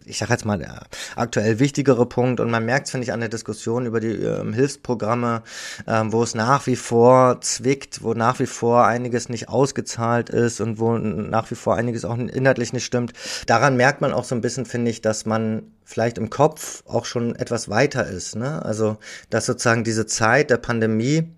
[0.06, 0.84] ich sage jetzt mal, der
[1.16, 2.40] aktuell wichtigere Punkt.
[2.40, 5.44] Und man merkt, finde ich, an der Diskussion über die ähm, Hilfsprogramme,
[5.86, 10.30] ähm, wo es nach nach wie vor zwickt, wo nach wie vor einiges nicht ausgezahlt
[10.30, 13.12] ist und wo nach wie vor einiges auch inhaltlich nicht stimmt.
[13.48, 17.04] Daran merkt man auch so ein bisschen, finde ich, dass man vielleicht im Kopf auch
[17.04, 18.38] schon etwas weiter ist.
[18.38, 18.64] Ne?
[18.64, 18.96] Also,
[19.30, 21.36] dass sozusagen diese Zeit der Pandemie,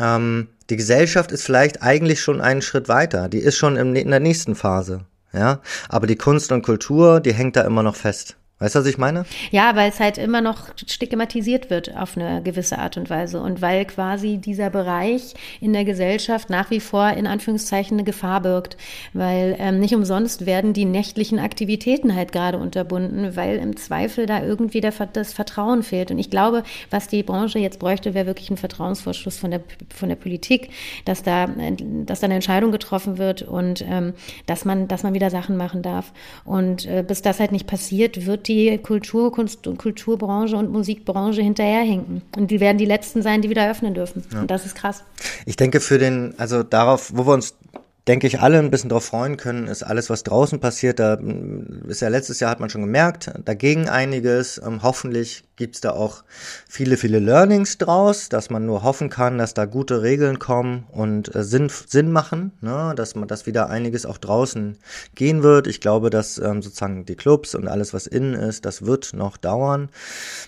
[0.00, 3.28] ähm, die Gesellschaft ist vielleicht eigentlich schon einen Schritt weiter.
[3.28, 5.04] Die ist schon in der nächsten Phase.
[5.32, 8.36] Ja, aber die Kunst und Kultur, die hängt da immer noch fest.
[8.60, 9.24] Weißt du, was ich meine?
[9.52, 13.62] Ja, weil es halt immer noch stigmatisiert wird auf eine gewisse Art und Weise und
[13.62, 18.76] weil quasi dieser Bereich in der Gesellschaft nach wie vor in Anführungszeichen eine Gefahr birgt,
[19.12, 24.42] weil ähm, nicht umsonst werden die nächtlichen Aktivitäten halt gerade unterbunden, weil im Zweifel da
[24.42, 26.10] irgendwie der, das Vertrauen fehlt.
[26.10, 29.60] Und ich glaube, was die Branche jetzt bräuchte, wäre wirklich ein Vertrauensvorschuss von der
[29.94, 30.70] von der Politik,
[31.04, 31.48] dass da
[32.06, 34.14] dass da eine Entscheidung getroffen wird und ähm,
[34.46, 36.12] dass man dass man wieder Sachen machen darf.
[36.44, 41.42] Und äh, bis das halt nicht passiert, wird die Kultur, Kunst und Kulturbranche und Musikbranche
[41.42, 42.22] hinterherhinken.
[42.36, 44.24] Und die werden die Letzten sein, die wieder öffnen dürfen.
[44.32, 44.40] Ja.
[44.40, 45.04] Und das ist krass.
[45.46, 47.54] Ich denke für den, also darauf, wo wir uns
[48.08, 50.98] denke ich, alle ein bisschen darauf freuen können, ist alles, was draußen passiert.
[50.98, 51.18] Da
[51.86, 54.60] ist ja letztes Jahr hat man schon gemerkt, dagegen einiges.
[54.64, 56.22] Ähm, hoffentlich gibt's da auch
[56.68, 61.34] viele, viele Learnings draus, dass man nur hoffen kann, dass da gute Regeln kommen und
[61.34, 62.94] äh, Sinn, Sinn machen, ne?
[62.96, 64.78] dass man, dass wieder einiges auch draußen
[65.14, 65.66] gehen wird.
[65.66, 69.36] Ich glaube, dass ähm, sozusagen die Clubs und alles, was innen ist, das wird noch
[69.36, 69.90] dauern.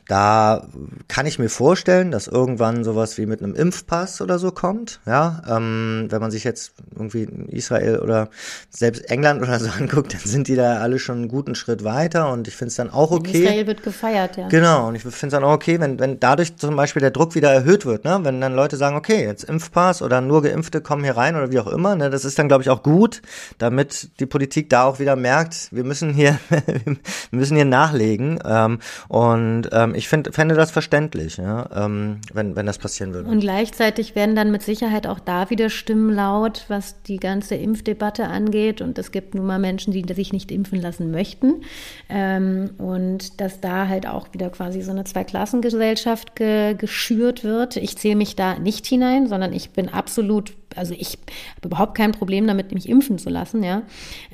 [0.06, 0.68] Da
[1.08, 5.00] kann ich mir vorstellen, dass irgendwann sowas wie mit einem Impfpass oder so kommt.
[5.06, 8.30] Ja, ähm, wenn man sich jetzt irgendwie Israel oder
[8.70, 12.32] selbst England oder so anguckt, dann sind die da alle schon einen guten Schritt weiter
[12.32, 13.42] und ich finde es dann auch okay.
[13.42, 14.46] Israel wird gefeiert, ja.
[14.46, 14.86] Genau.
[14.86, 17.52] Und ich finde es dann auch okay, wenn, wenn dadurch zum Beispiel der Druck wieder
[17.52, 18.20] erhöht wird, ne?
[18.22, 21.58] wenn dann Leute sagen, okay, jetzt Impfpass oder nur Geimpfte kommen hier rein oder wie
[21.58, 22.10] auch immer, ne?
[22.10, 23.22] das ist dann, glaube ich, auch gut,
[23.58, 26.96] damit die Politik da auch wieder merkt, wir müssen hier, wir
[27.30, 28.38] müssen hier nachlegen.
[28.44, 31.68] Ähm, und ähm, ich find, fände das verständlich, ja?
[31.74, 33.28] ähm, wenn, wenn das passieren würde.
[33.28, 38.26] Und gleichzeitig werden dann mit Sicherheit auch da wieder Stimmen laut, was die ganze Impfdebatte
[38.26, 38.80] angeht.
[38.80, 41.62] Und es gibt nun mal Menschen, die sich nicht impfen lassen möchten.
[42.08, 47.76] Ähm, und dass da halt auch wieder quasi so so eine Zweiklassengesellschaft ge geschürt wird.
[47.76, 51.18] Ich zähle mich da nicht hinein, sondern ich bin absolut, also ich
[51.56, 53.83] habe überhaupt kein Problem damit, mich impfen zu lassen, ja.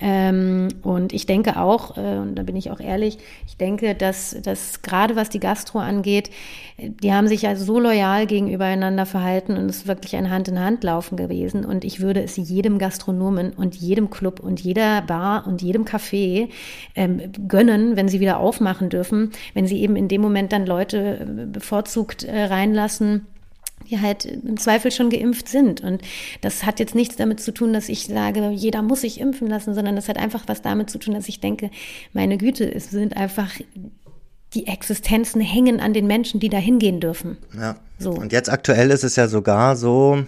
[0.00, 4.36] Ähm, und ich denke auch, äh, und da bin ich auch ehrlich, ich denke, dass,
[4.42, 6.30] dass gerade was die Gastro angeht,
[6.78, 11.64] die haben sich ja so loyal gegenübereinander verhalten und es ist wirklich ein Hand-in-Hand-Laufen gewesen.
[11.64, 16.48] Und ich würde es jedem Gastronomen und jedem Club und jeder Bar und jedem Café
[16.94, 21.20] ähm, gönnen, wenn sie wieder aufmachen dürfen, wenn sie eben in dem Moment dann Leute
[21.20, 23.26] äh, bevorzugt äh, reinlassen,
[23.90, 25.80] die halt im Zweifel schon geimpft sind.
[25.80, 26.02] Und
[26.40, 29.74] das hat jetzt nichts damit zu tun, dass ich sage, jeder muss sich impfen lassen,
[29.74, 31.70] sondern das hat einfach was damit zu tun, dass ich denke,
[32.12, 33.50] meine Güte, es sind einfach
[34.54, 37.36] die Existenzen hängen an den Menschen, die da hingehen dürfen.
[37.56, 37.76] Ja.
[37.98, 38.10] So.
[38.12, 40.24] Und jetzt aktuell ist es ja sogar so,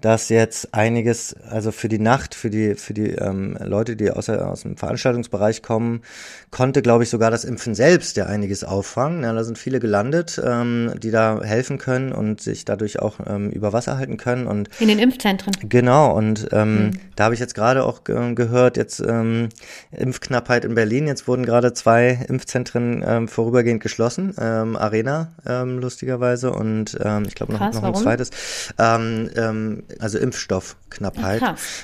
[0.00, 4.28] dass jetzt einiges, also für die Nacht, für die, für die ähm, Leute, die aus,
[4.28, 6.02] aus dem Veranstaltungsbereich kommen,
[6.50, 9.24] konnte, glaube ich, sogar das Impfen selbst ja einiges auffangen.
[9.24, 13.50] Ja, da sind viele gelandet, ähm, die da helfen können und sich dadurch auch ähm,
[13.50, 14.46] über Wasser halten können.
[14.46, 15.52] Und In den Impfzentren.
[15.68, 16.90] Genau, und ähm, mhm.
[17.16, 19.48] da habe ich jetzt gerade auch ge gehört, jetzt ähm,
[19.90, 21.06] Impfknappheit in Berlin.
[21.06, 27.34] Jetzt wurden gerade zwei Impfzentren ähm, vorübergehend geschlossen, ähm, Arena ähm, lustigerweise und ähm, ich
[27.34, 28.02] glaube noch, noch ein warum?
[28.02, 28.30] zweites.
[28.78, 31.42] Ähm, ähm, also Impfstoffknappheit.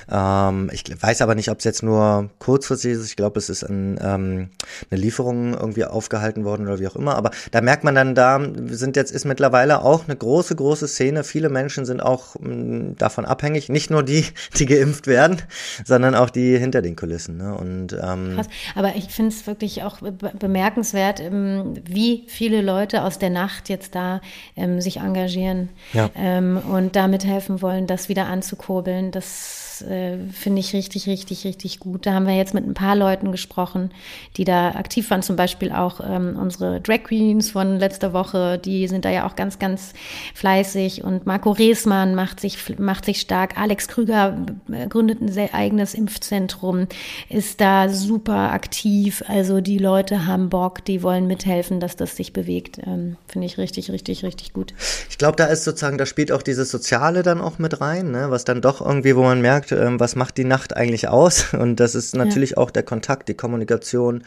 [0.09, 3.05] Ja, ähm, ich weiß aber nicht, ob es jetzt nur kurzfristig ist.
[3.05, 4.49] Ich glaube, es ist ein, ähm,
[4.91, 7.15] eine Lieferung irgendwie aufgehalten worden oder wie auch immer.
[7.15, 11.23] Aber da merkt man dann, da sind jetzt ist mittlerweile auch eine große, große Szene.
[11.23, 13.69] Viele Menschen sind auch mh, mm, davon abhängig.
[13.69, 14.25] Nicht nur die,
[14.57, 15.41] die geimpft werden,
[15.85, 17.37] sondern auch die hinter den Kulissen.
[17.37, 17.55] Ne?
[17.55, 18.47] Und ähm, Krass.
[18.75, 19.99] Aber ich finde es wirklich auch
[20.39, 24.21] bemerkenswert, ähm, wie viele Leute aus der Nacht jetzt da
[24.55, 25.12] ähm, sich engagieren
[25.93, 26.09] ja.
[26.15, 29.11] ähm, und damit helfen wollen, das wieder anzukurbeln.
[29.11, 32.05] Das äh, finde ich richtig, richtig, richtig gut.
[32.05, 33.91] Da haben wir jetzt mit ein paar Leuten gesprochen,
[34.37, 35.21] die da aktiv waren.
[35.21, 39.35] Zum Beispiel auch ähm, unsere Drag Queens von letzter Woche, die sind da ja auch
[39.35, 39.93] ganz, ganz
[40.33, 41.03] fleißig.
[41.03, 43.57] Und Marco Reesmann macht sich, macht sich stark.
[43.57, 44.37] Alex Krüger
[44.71, 46.87] äh, gründet ein sehr eigenes Impfzentrum,
[47.29, 49.23] ist da super aktiv.
[49.27, 52.79] Also die Leute haben Bock, die wollen mithelfen, dass das sich bewegt.
[52.85, 54.73] Ähm, finde ich richtig, richtig, richtig gut.
[55.09, 58.29] Ich glaube, da ist sozusagen, da spielt auch dieses Soziale dann auch mit rein, ne?
[58.29, 61.53] was dann doch irgendwie, wo man merkt, ähm, was macht die Nacht eigentlich aus?
[61.63, 62.57] Und das ist natürlich ja.
[62.57, 64.23] auch der Kontakt, die Kommunikation,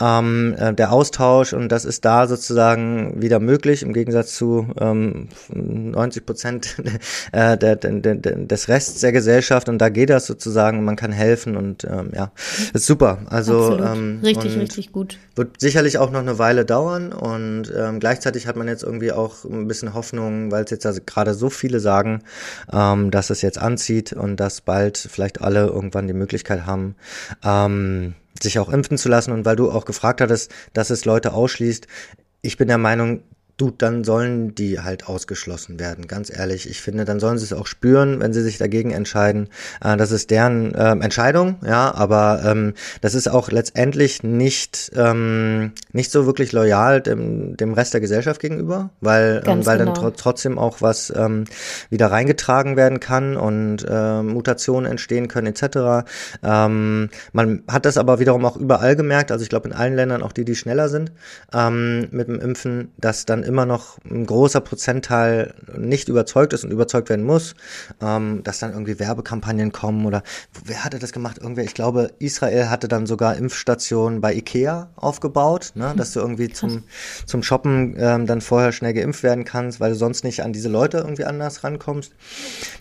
[0.00, 5.28] ähm, äh, der Austausch und das ist da sozusagen wieder möglich im Gegensatz zu ähm,
[5.48, 6.76] 90 Prozent
[7.32, 11.12] äh, der, der, der, des Rests der Gesellschaft und da geht das sozusagen, man kann
[11.12, 12.32] helfen und ähm, ja,
[12.72, 13.18] ist super.
[13.26, 15.18] Also ähm, richtig, richtig gut.
[15.36, 19.44] Wird sicherlich auch noch eine Weile dauern und ähm, gleichzeitig hat man jetzt irgendwie auch
[19.44, 22.22] ein bisschen Hoffnung, weil es jetzt also gerade so viele sagen,
[22.72, 26.96] ähm, dass es jetzt anzieht und dass bald bald vielleicht alle irgendwann die Möglichkeit haben,
[27.44, 29.32] ähm, sich auch impfen zu lassen.
[29.32, 31.86] Und weil du auch gefragt hattest, dass es Leute ausschließt,
[32.42, 33.22] ich bin der Meinung,
[33.60, 36.68] du, dann sollen die halt ausgeschlossen werden, ganz ehrlich.
[36.68, 39.48] Ich finde, dann sollen sie es auch spüren, wenn sie sich dagegen entscheiden.
[39.82, 45.72] Äh, das ist deren äh, Entscheidung, ja, aber ähm, das ist auch letztendlich nicht, ähm,
[45.92, 49.92] nicht so wirklich loyal dem, dem Rest der Gesellschaft gegenüber, weil, ähm, weil genau.
[49.92, 51.44] dann tr trotzdem auch was ähm,
[51.90, 56.08] wieder reingetragen werden kann und äh, Mutationen entstehen können, etc.
[56.42, 60.22] Ähm, man hat das aber wiederum auch überall gemerkt, also ich glaube in allen Ländern,
[60.22, 61.12] auch die, die schneller sind
[61.52, 66.70] ähm, mit dem Impfen, dass dann immer noch ein großer Prozentteil nicht überzeugt ist und
[66.70, 67.56] überzeugt werden muss,
[68.00, 70.22] ähm, dass dann irgendwie Werbekampagnen kommen oder
[70.64, 71.38] wer hatte das gemacht?
[71.38, 76.48] Irgendwer, ich glaube, Israel hatte dann sogar Impfstationen bei Ikea aufgebaut, ne, dass du irgendwie
[76.48, 76.84] zum,
[77.26, 80.68] zum Shoppen ähm, dann vorher schnell geimpft werden kannst, weil du sonst nicht an diese
[80.68, 82.12] Leute irgendwie anders rankommst.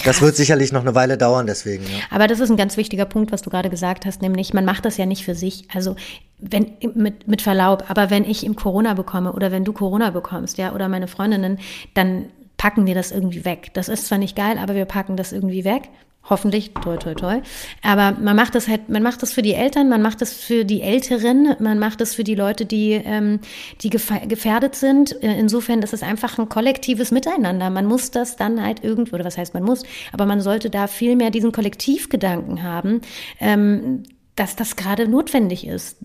[0.06, 1.84] Das wird sicherlich noch eine Weile dauern, deswegen.
[1.86, 2.04] Ja.
[2.12, 4.86] Aber das ist ein ganz wichtiger Punkt, was du gerade gesagt hast, nämlich man macht
[4.86, 5.68] das ja nicht für sich.
[5.74, 5.96] Also
[6.40, 10.58] wenn, mit, mit Verlaub, aber wenn ich im Corona bekomme oder wenn du Corona bekommst,
[10.58, 11.60] ja, oder meine Freundinnen,
[11.94, 12.26] dann
[12.58, 13.72] packen wir das irgendwie weg.
[13.74, 15.90] Das ist zwar nicht geil, aber wir packen das irgendwie weg.
[16.30, 17.42] Hoffentlich, toi, toi, toi.
[17.82, 20.66] Aber man macht das halt, man macht das für die Eltern, man macht das für
[20.66, 23.40] die Älteren, man macht das für die Leute, die, ähm,
[23.82, 25.12] die gefährdet sind.
[25.14, 27.70] Insofern ist es einfach ein kollektives Miteinander.
[27.70, 30.88] Man muss das dann halt irgendwo, oder was heißt man muss, aber man sollte da
[30.88, 33.02] viel mehr diesen Kollektivgedanken haben,
[33.40, 34.04] ähm,
[34.36, 35.98] dass das gerade notwendig ist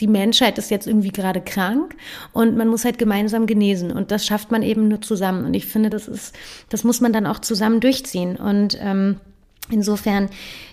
[0.00, 1.94] die Menschheit ist jetzt irgendwie gerade krank
[2.32, 5.66] und man muss halt gemeinsam genesen und das schafft man eben nur zusammen und ich
[5.66, 6.34] finde, das ist,
[6.68, 9.20] das muss man dann auch zusammen durchziehen und ähm,
[9.70, 10.28] insofern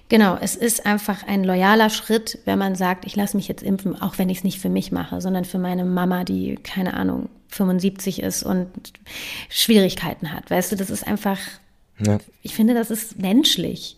[0.09, 4.01] Genau, es ist einfach ein loyaler Schritt, wenn man sagt, ich lasse mich jetzt impfen,
[4.01, 7.27] auch wenn ich es nicht für mich mache, sondern für meine Mama, die, keine Ahnung,
[7.49, 8.69] 75 ist und
[9.49, 10.49] Schwierigkeiten hat.
[10.49, 11.39] Weißt du, das ist einfach,
[11.99, 12.19] ja.
[12.41, 13.97] ich finde, das ist menschlich.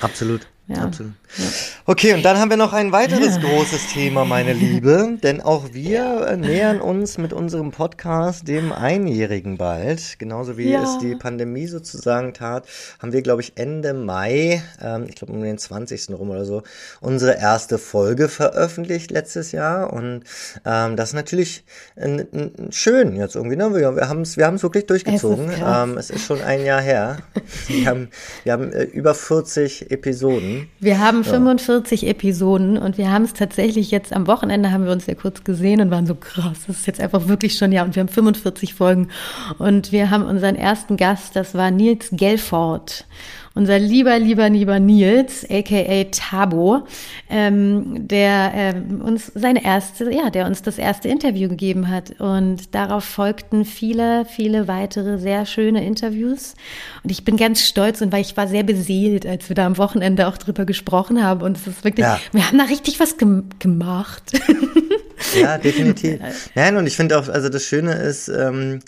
[0.00, 0.46] Absolut.
[0.68, 0.84] Ja.
[0.84, 1.12] Absolut.
[1.38, 1.44] Ja.
[1.86, 3.42] Okay, und dann haben wir noch ein weiteres ja.
[3.42, 6.36] großes Thema, meine Liebe, denn auch wir ja.
[6.36, 10.20] nähern uns mit unserem Podcast dem Einjährigen bald.
[10.20, 12.68] Genauso wie es die Pandemie sozusagen tat,
[13.00, 16.10] haben wir, glaube ich, Ende Mai, ähm, ich glaube um den 20.
[16.10, 16.62] rum oder so,
[17.00, 19.92] unsere erste Folge veröffentlicht letztes Jahr.
[19.92, 20.22] Und
[20.64, 21.64] ähm, das ist natürlich
[21.96, 23.56] ein, ein, schön jetzt irgendwie.
[23.56, 23.74] Ne?
[23.74, 25.48] Wir, wir haben es wir wirklich durchgezogen.
[25.48, 27.18] Es ist, ähm, es ist schon ein Jahr her.
[27.66, 28.08] Wir haben,
[28.44, 30.61] wir haben äh, über 40 Episoden.
[30.80, 35.06] Wir haben 45 Episoden und wir haben es tatsächlich jetzt am Wochenende haben wir uns
[35.06, 37.94] ja kurz gesehen und waren so krass, das ist jetzt einfach wirklich schon ja und
[37.94, 39.08] wir haben 45 Folgen.
[39.58, 43.06] Und wir haben unseren ersten Gast, das war Nils Gelford
[43.54, 46.86] unser lieber, lieber, lieber Nils, aka Tabo,
[47.28, 52.20] ähm, der äh, uns seine erste, ja, der uns das erste Interview gegeben hat.
[52.20, 56.54] Und darauf folgten viele, viele weitere sehr schöne Interviews.
[57.02, 59.78] Und ich bin ganz stolz und weil ich war sehr beseelt, als wir da am
[59.78, 61.42] Wochenende auch drüber gesprochen haben.
[61.42, 62.18] Und es ist wirklich, ja.
[62.32, 64.32] wir haben da richtig was gem gemacht.
[65.40, 66.20] Ja, definitiv.
[66.54, 68.80] Nein, und ich finde auch, also das Schöne ist, ähm,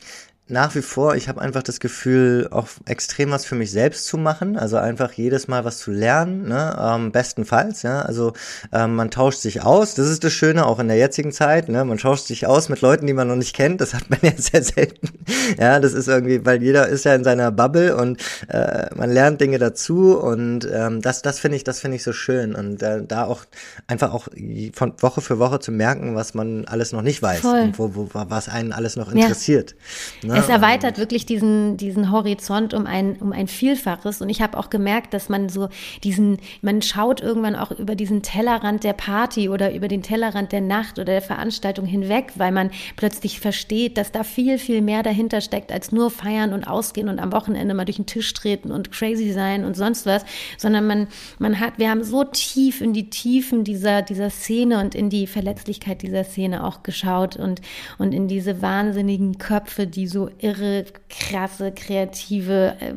[0.46, 4.18] nach wie vor, ich habe einfach das Gefühl, auch extrem was für mich selbst zu
[4.18, 4.58] machen.
[4.58, 6.76] Also einfach jedes Mal was zu lernen, ne?
[6.78, 8.02] ähm, bestenfalls, ja.
[8.02, 8.34] Also
[8.70, 9.94] ähm, man tauscht sich aus.
[9.94, 11.82] Das ist das Schöne, auch in der jetzigen Zeit, ne?
[11.86, 13.80] Man tauscht sich aus mit Leuten, die man noch nicht kennt.
[13.80, 15.08] Das hat man ja sehr selten.
[15.58, 19.40] Ja, das ist irgendwie, weil jeder ist ja in seiner Bubble und äh, man lernt
[19.40, 22.54] Dinge dazu und ähm, das, das finde ich, das finde ich so schön.
[22.54, 23.46] Und äh, da auch
[23.86, 24.28] einfach auch
[24.74, 27.60] von Woche für Woche zu merken, was man alles noch nicht weiß Voll.
[27.60, 29.74] und wo, wo, was einen alles noch interessiert.
[30.20, 30.33] Ja.
[30.33, 30.33] Ne?
[30.34, 34.20] Es erweitert wirklich diesen, diesen Horizont um ein, um ein Vielfaches.
[34.20, 35.68] Und ich habe auch gemerkt, dass man so
[36.02, 40.60] diesen, man schaut irgendwann auch über diesen Tellerrand der Party oder über den Tellerrand der
[40.60, 45.40] Nacht oder der Veranstaltung hinweg, weil man plötzlich versteht, dass da viel, viel mehr dahinter
[45.40, 48.92] steckt, als nur feiern und ausgehen und am Wochenende mal durch den Tisch treten und
[48.92, 50.24] crazy sein und sonst was,
[50.58, 51.08] sondern man,
[51.38, 55.26] man hat, wir haben so tief in die Tiefen dieser, dieser Szene und in die
[55.26, 57.60] Verletzlichkeit dieser Szene auch geschaut und,
[57.98, 62.94] und in diese wahnsinnigen Köpfe, die so irre, krasse, kreative äh,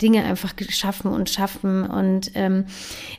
[0.00, 1.84] Dinge einfach geschaffen und schaffen.
[1.84, 2.66] Und ähm,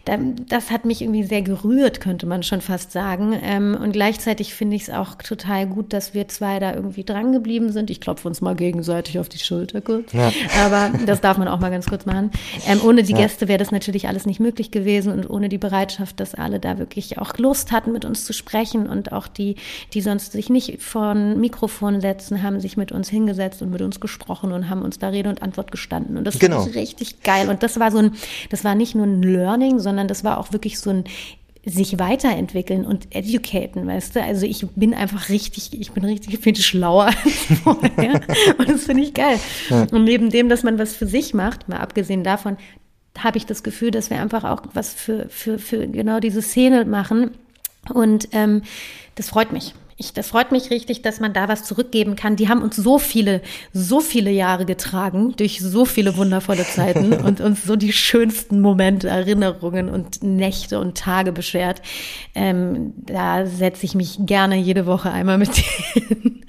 [0.05, 0.17] da,
[0.49, 3.37] das hat mich irgendwie sehr gerührt, könnte man schon fast sagen.
[3.41, 7.31] Ähm, und gleichzeitig finde ich es auch total gut, dass wir zwei da irgendwie dran
[7.31, 7.89] geblieben sind.
[7.89, 10.13] Ich klopfe uns mal gegenseitig auf die Schulter kurz.
[10.13, 10.31] Ja.
[10.63, 12.31] Aber das darf man auch mal ganz kurz machen.
[12.67, 13.19] Ähm, ohne die ja.
[13.19, 16.77] Gäste wäre das natürlich alles nicht möglich gewesen und ohne die Bereitschaft, dass alle da
[16.77, 19.55] wirklich auch Lust hatten, mit uns zu sprechen und auch die,
[19.93, 23.71] die sonst sich nicht vor ein Mikrofon setzen, haben sich mit uns hingesetzt hingesetzt und
[23.71, 26.17] mit uns gesprochen und haben uns da Rede und Antwort gestanden.
[26.17, 26.65] Und das genau.
[26.67, 27.49] ich richtig geil.
[27.49, 28.11] Und das war so ein,
[28.49, 31.03] das war nicht nur ein Learning, sondern das war auch wirklich so ein
[31.67, 34.21] sich weiterentwickeln und educaten, weißt du?
[34.21, 38.21] Also ich bin einfach richtig, ich bin richtig viel schlauer als vorher.
[38.59, 39.39] und das finde ich geil.
[39.71, 39.87] Ja.
[39.91, 42.57] Und neben dem, dass man was für sich macht, mal abgesehen davon,
[43.17, 46.85] habe ich das Gefühl, dass wir einfach auch was für, für, für genau diese Szene
[46.85, 47.31] machen.
[47.91, 48.61] Und ähm,
[49.15, 49.73] das freut mich.
[49.97, 52.35] Ich, das freut mich richtig, dass man da was zurückgeben kann.
[52.35, 53.41] Die haben uns so viele,
[53.71, 59.07] so viele Jahre getragen, durch so viele wundervolle Zeiten und uns so die schönsten Momente,
[59.07, 61.81] Erinnerungen und Nächte und Tage beschert.
[62.33, 65.51] Ähm, da setze ich mich gerne jede Woche einmal mit
[65.95, 66.44] denen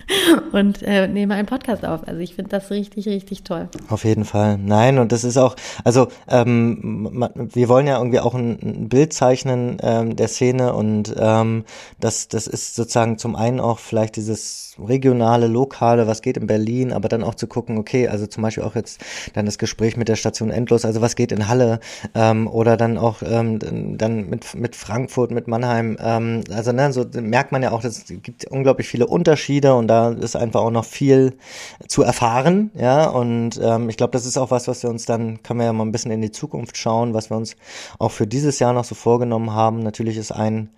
[0.53, 2.07] und äh, nehme einen Podcast auf.
[2.07, 3.69] Also ich finde das richtig, richtig toll.
[3.89, 4.59] Auf jeden Fall.
[4.59, 9.79] Nein, und das ist auch, also ähm, wir wollen ja irgendwie auch ein, Bild zeichnen
[9.83, 11.65] ähm, der Szene und ähm,
[12.01, 16.93] das, das ist sozusagen zum einen auch vielleicht dieses regionale, lokale, was geht in Berlin,
[16.93, 19.01] aber dann auch zu gucken, okay, also zum Beispiel auch jetzt
[19.35, 21.81] dann das Gespräch mit der Station Endlos, also was geht in Halle
[22.15, 23.59] ähm, oder dann auch ähm,
[23.97, 28.05] dann mit, mit Frankfurt, mit Mannheim, ähm, also ne, so merkt man ja auch, es
[28.07, 31.35] gibt unglaublich viele Unterschiede und da ist einfach auch noch viel
[31.89, 35.43] zu erfahren, ja, und ähm, ich glaube, das ist auch was, was wir uns dann,
[35.43, 37.57] können wir ja mal ein bisschen in die Zukunft schauen, was wir uns
[37.99, 39.81] auch für dieses Jahr noch so vorgenommen haben.
[39.81, 40.71] Natürlich ist ein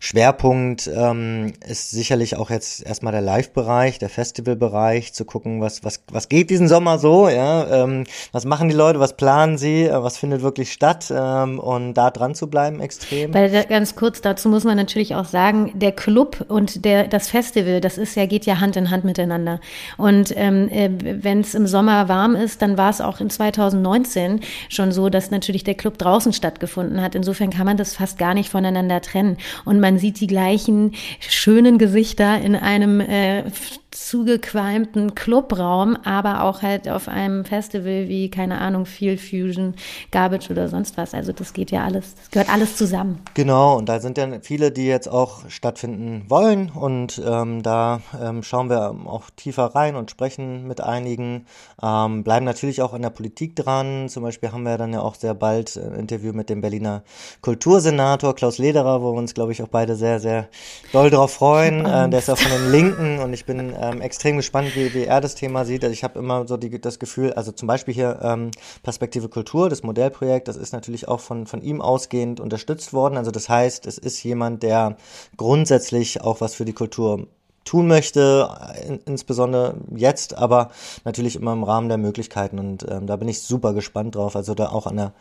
[0.00, 6.04] Schwerpunkt, ähm, ist sicherlich auch jetzt erstmal der Live-Bereich, der Festivalbereich, zu gucken, was, was,
[6.10, 10.02] was geht diesen Sommer so, ja, ähm, was machen die Leute, was planen sie, äh,
[10.02, 13.34] was findet wirklich statt ähm, und da dran zu bleiben extrem.
[13.34, 17.80] Weil ganz kurz dazu muss man natürlich auch sagen, der Club und der, das Festival,
[17.80, 19.60] das ist ja, geht ja Hand in Hand miteinander.
[19.98, 24.40] Und ähm, äh, wenn es im Sommer warm ist, dann war es auch in 2019
[24.68, 27.16] schon so, dass natürlich der Club draußen stattgefunden hat.
[27.16, 29.36] Insofern kann man das fast gar nicht voneinander trennen.
[29.64, 36.62] Und man sieht die gleichen schönen Gesichter in einem äh, w zugequalmten Clubraum, aber auch
[36.62, 39.74] halt auf einem Festival wie, keine Ahnung, Feel Fusion,
[40.10, 41.14] Garbage oder sonst was.
[41.14, 43.20] Also das geht ja alles, das gehört alles zusammen.
[43.34, 48.42] Genau, und da sind ja viele, die jetzt auch stattfinden wollen und ähm, da ähm,
[48.42, 51.46] schauen wir auch tiefer rein und sprechen mit einigen,
[51.82, 54.08] ähm, bleiben natürlich auch an der Politik dran.
[54.08, 57.02] Zum Beispiel haben wir dann ja auch sehr bald ein Interview mit dem Berliner
[57.42, 60.48] Kultursenator Klaus Lederer, wo wir uns, glaube ich, auch beide sehr, sehr
[60.92, 61.84] doll drauf freuen.
[61.84, 65.04] Äh, der ist auch von den Linken und ich bin ähm, extrem gespannt, wie, wie
[65.04, 65.82] er das Thema sieht.
[65.82, 68.50] Also ich habe immer so die, das Gefühl, also zum Beispiel hier ähm,
[68.82, 73.16] Perspektive Kultur, das Modellprojekt, das ist natürlich auch von, von ihm ausgehend unterstützt worden.
[73.16, 74.96] Also das heißt, es ist jemand, der
[75.36, 77.26] grundsätzlich auch was für die Kultur
[77.64, 78.48] tun möchte,
[78.86, 80.70] in, insbesondere jetzt, aber
[81.04, 82.58] natürlich immer im Rahmen der Möglichkeiten.
[82.58, 85.12] Und ähm, da bin ich super gespannt drauf, also da auch an der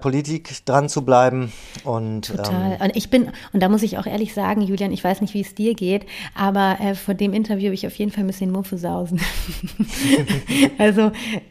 [0.00, 1.52] Politik dran zu bleiben.
[1.84, 2.72] Und, Total.
[2.72, 5.34] Ähm, und ich bin, und da muss ich auch ehrlich sagen, Julian, ich weiß nicht,
[5.34, 8.28] wie es dir geht, aber äh, vor dem Interview habe ich auf jeden Fall ein
[8.28, 9.20] bisschen Muffesausen.
[10.78, 11.10] also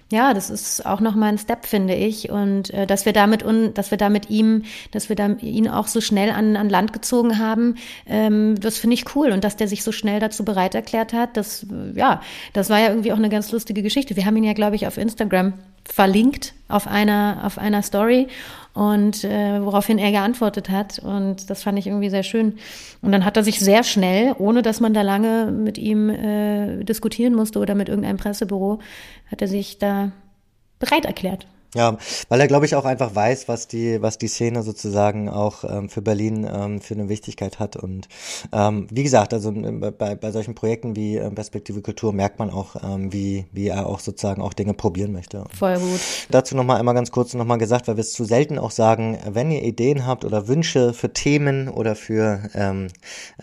[0.10, 2.30] ja, das ist auch nochmal ein Step, finde ich.
[2.30, 5.68] Und äh, dass wir damit un, dass wir da mit ihm, dass wir da ihn
[5.68, 7.76] auch so schnell an, an Land gezogen haben,
[8.06, 9.32] ähm, das finde ich cool.
[9.32, 11.66] Und dass der sich so schnell dazu bereit erklärt hat, das,
[11.96, 12.22] ja,
[12.54, 14.16] das war ja irgendwie auch eine ganz lustige Geschichte.
[14.16, 15.54] Wir haben ihn ja, glaube ich, auf Instagram
[15.86, 18.28] verlinkt auf einer, auf einer Story
[18.74, 21.00] und äh, woraufhin er geantwortet hat.
[21.00, 22.58] Und das fand ich irgendwie sehr schön.
[23.02, 26.84] Und dann hat er sich sehr schnell, ohne dass man da lange mit ihm äh,
[26.84, 28.80] diskutieren musste oder mit irgendeinem Pressebüro,
[29.32, 30.12] hat er sich da
[30.80, 31.48] bereit erklärt.
[31.76, 31.98] Ja,
[32.30, 35.90] weil er, glaube ich, auch einfach weiß, was die, was die Szene sozusagen auch ähm,
[35.90, 37.76] für Berlin ähm, für eine Wichtigkeit hat.
[37.76, 38.08] Und
[38.54, 42.50] ähm, wie gesagt, also äh, bei, bei solchen Projekten wie äh, Perspektive Kultur merkt man
[42.50, 45.44] auch, ähm, wie, wie er auch sozusagen auch Dinge probieren möchte.
[45.58, 46.00] Voll gut.
[46.30, 49.52] Dazu nochmal einmal ganz kurz nochmal gesagt, weil wir es zu selten auch sagen, wenn
[49.52, 52.88] ihr Ideen habt oder Wünsche für Themen oder für ähm,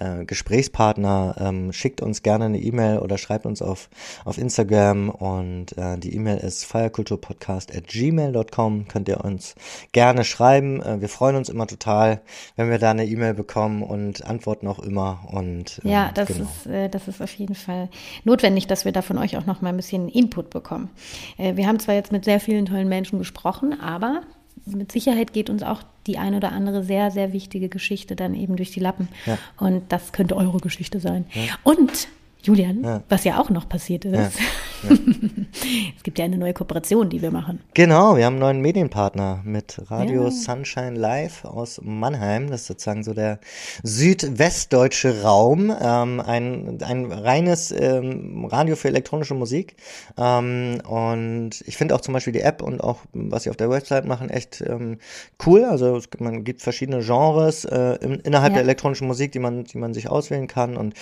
[0.01, 3.91] äh, Gesprächspartner, ähm, schickt uns gerne eine E-Mail oder schreibt uns auf,
[4.25, 9.55] auf Instagram und äh, die E-Mail ist feierkulturpodcast at gmail gmail.com könnt ihr uns
[9.93, 10.83] gerne schreiben.
[10.83, 12.21] Äh, wir freuen uns immer total,
[12.57, 15.27] wenn wir da eine E-Mail bekommen und antworten auch immer.
[15.31, 16.45] Und, ähm, ja, das, genau.
[16.45, 17.89] ist, äh, das ist auf jeden Fall
[18.25, 20.91] notwendig, dass wir da von euch auch noch mal ein bisschen Input bekommen.
[21.39, 24.23] Äh, wir haben zwar jetzt mit sehr vielen tollen Menschen gesprochen, aber
[24.67, 28.57] mit Sicherheit geht uns auch die ein oder andere sehr, sehr wichtige Geschichte dann eben
[28.57, 29.09] durch die Lappen.
[29.27, 29.39] Ja.
[29.59, 31.27] Und das könnte eure Geschichte sein.
[31.33, 31.55] Ja.
[31.65, 32.09] Und
[32.43, 33.03] Julian, ja.
[33.09, 34.39] was ja auch noch passiert ist.
[34.89, 34.95] Ja.
[34.95, 34.97] Ja.
[35.97, 37.61] es gibt ja eine neue Kooperation, die wir machen.
[37.75, 42.51] Genau, wir haben einen neuen Medienpartner mit Radio Sunshine Live aus Mannheim.
[42.51, 43.39] Das ist sozusagen so der
[43.83, 45.73] südwestdeutsche Raum.
[45.81, 49.77] Ähm, ein, ein reines ähm, Radio für elektronische Musik.
[50.17, 53.71] Ähm, und ich finde auch zum Beispiel die App und auch, was sie auf der
[53.71, 54.99] Website machen, echt ähm,
[55.47, 55.65] cool.
[55.65, 59.79] Also es, man gibt verschiedene Genres äh, in, innerhalb der elektronischen Musik, die man, die
[59.79, 60.77] man sich auswählen kann.
[60.77, 60.95] Und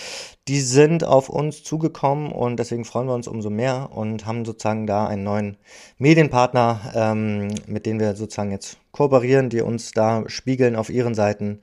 [0.48, 4.86] die sind auf uns zugekommen und deswegen freuen wir uns umso mehr und haben sozusagen
[4.86, 5.56] da einen neuen
[5.98, 11.60] Medienpartner, ähm, mit dem wir sozusagen jetzt kooperieren, die uns da spiegeln auf ihren Seiten.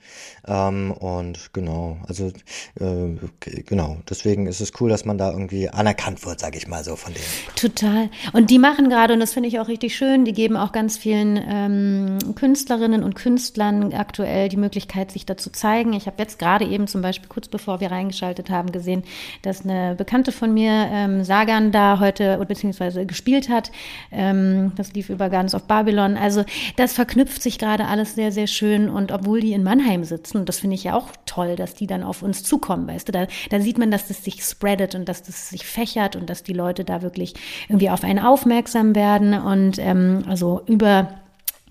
[0.47, 2.31] Ähm, und genau, also
[2.79, 6.83] äh, genau, deswegen ist es cool, dass man da irgendwie anerkannt wird, sage ich mal
[6.83, 7.25] so von denen.
[7.55, 8.09] Total.
[8.33, 10.97] Und die machen gerade, und das finde ich auch richtig schön, die geben auch ganz
[10.97, 15.93] vielen ähm, Künstlerinnen und Künstlern aktuell die Möglichkeit, sich da zu zeigen.
[15.93, 19.03] Ich habe jetzt gerade eben zum Beispiel kurz bevor wir reingeschaltet haben gesehen,
[19.43, 23.71] dass eine Bekannte von mir, ähm, Sagan, da heute beziehungsweise gespielt hat.
[24.11, 26.17] Ähm, das lief über Guns of Babylon.
[26.17, 26.43] Also
[26.75, 28.89] das verknüpft verknüpft sich gerade alles sehr, sehr schön.
[28.89, 31.87] Und obwohl die in Mannheim sitzen, und das finde ich ja auch toll, dass die
[31.87, 35.09] dann auf uns zukommen, weißt du, da, da sieht man, dass das sich spreadet und
[35.09, 37.33] dass das sich fächert und dass die Leute da wirklich
[37.67, 41.09] irgendwie auf einen aufmerksam werden und ähm, also über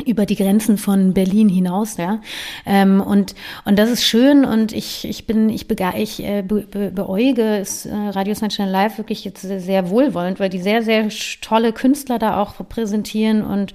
[0.07, 2.20] über die Grenzen von Berlin hinaus, ja.
[2.64, 3.34] Ähm, und,
[3.64, 7.59] und das ist schön und ich, ich bin, ich, bege ich äh, be, be, beäuge
[7.59, 11.09] es, äh, Radio Sunshine Live wirklich jetzt sehr, sehr wohlwollend, weil die sehr, sehr
[11.40, 13.74] tolle Künstler da auch präsentieren und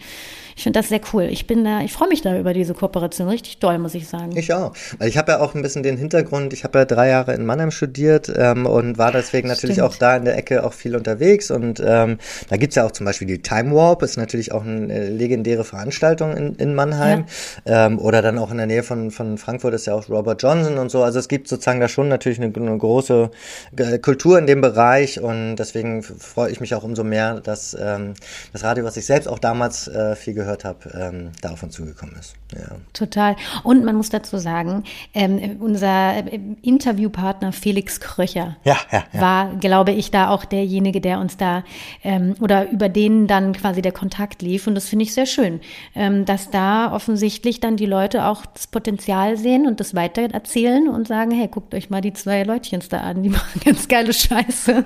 [0.56, 1.24] ich finde das sehr cool.
[1.24, 4.36] Ich bin da, ich freue mich da über diese Kooperation richtig doll, muss ich sagen.
[4.38, 4.74] Ich auch.
[4.98, 7.46] Weil ich habe ja auch ein bisschen den Hintergrund, ich habe ja drei Jahre in
[7.46, 9.90] Mannheim studiert ähm, und war deswegen natürlich Stimmt.
[9.90, 11.52] auch da in der Ecke auch viel unterwegs.
[11.52, 12.18] Und ähm,
[12.50, 15.64] da gibt's ja auch zum Beispiel die Time Warp, ist natürlich auch eine äh, legendäre
[15.64, 17.26] Veranstaltung in, in Mannheim.
[17.66, 17.88] Ja.
[17.88, 20.78] Ähm, oder dann auch in der Nähe von, von Frankfurt ist ja auch Robert Johnson
[20.78, 21.04] und so.
[21.04, 23.32] Also es gibt sozusagen da schon natürlich eine, eine große
[23.78, 28.14] äh, Kultur in dem Bereich und deswegen freue ich mich auch umso mehr, dass ähm,
[28.52, 31.64] das Radio, was ich selbst auch damals äh, viel gehört gehört habe, ähm, da auf
[31.64, 32.36] uns zugekommen ist.
[32.54, 32.76] Ja.
[32.92, 33.36] Total.
[33.64, 34.84] Und man muss dazu sagen,
[35.14, 41.20] ähm, unser äh, Interviewpartner Felix Kröcher ja, ja, war, glaube ich, da auch derjenige, der
[41.20, 41.64] uns da
[42.04, 44.68] ähm, oder über den dann quasi der Kontakt lief.
[44.68, 45.62] Und das finde ich sehr schön,
[45.96, 50.90] ähm, dass da offensichtlich dann die Leute auch das Potenzial sehen und das weiter erzählen
[50.90, 54.14] und sagen, hey, guckt euch mal die zwei Leutchens da an, die machen ganz geile
[54.14, 54.84] Scheiße.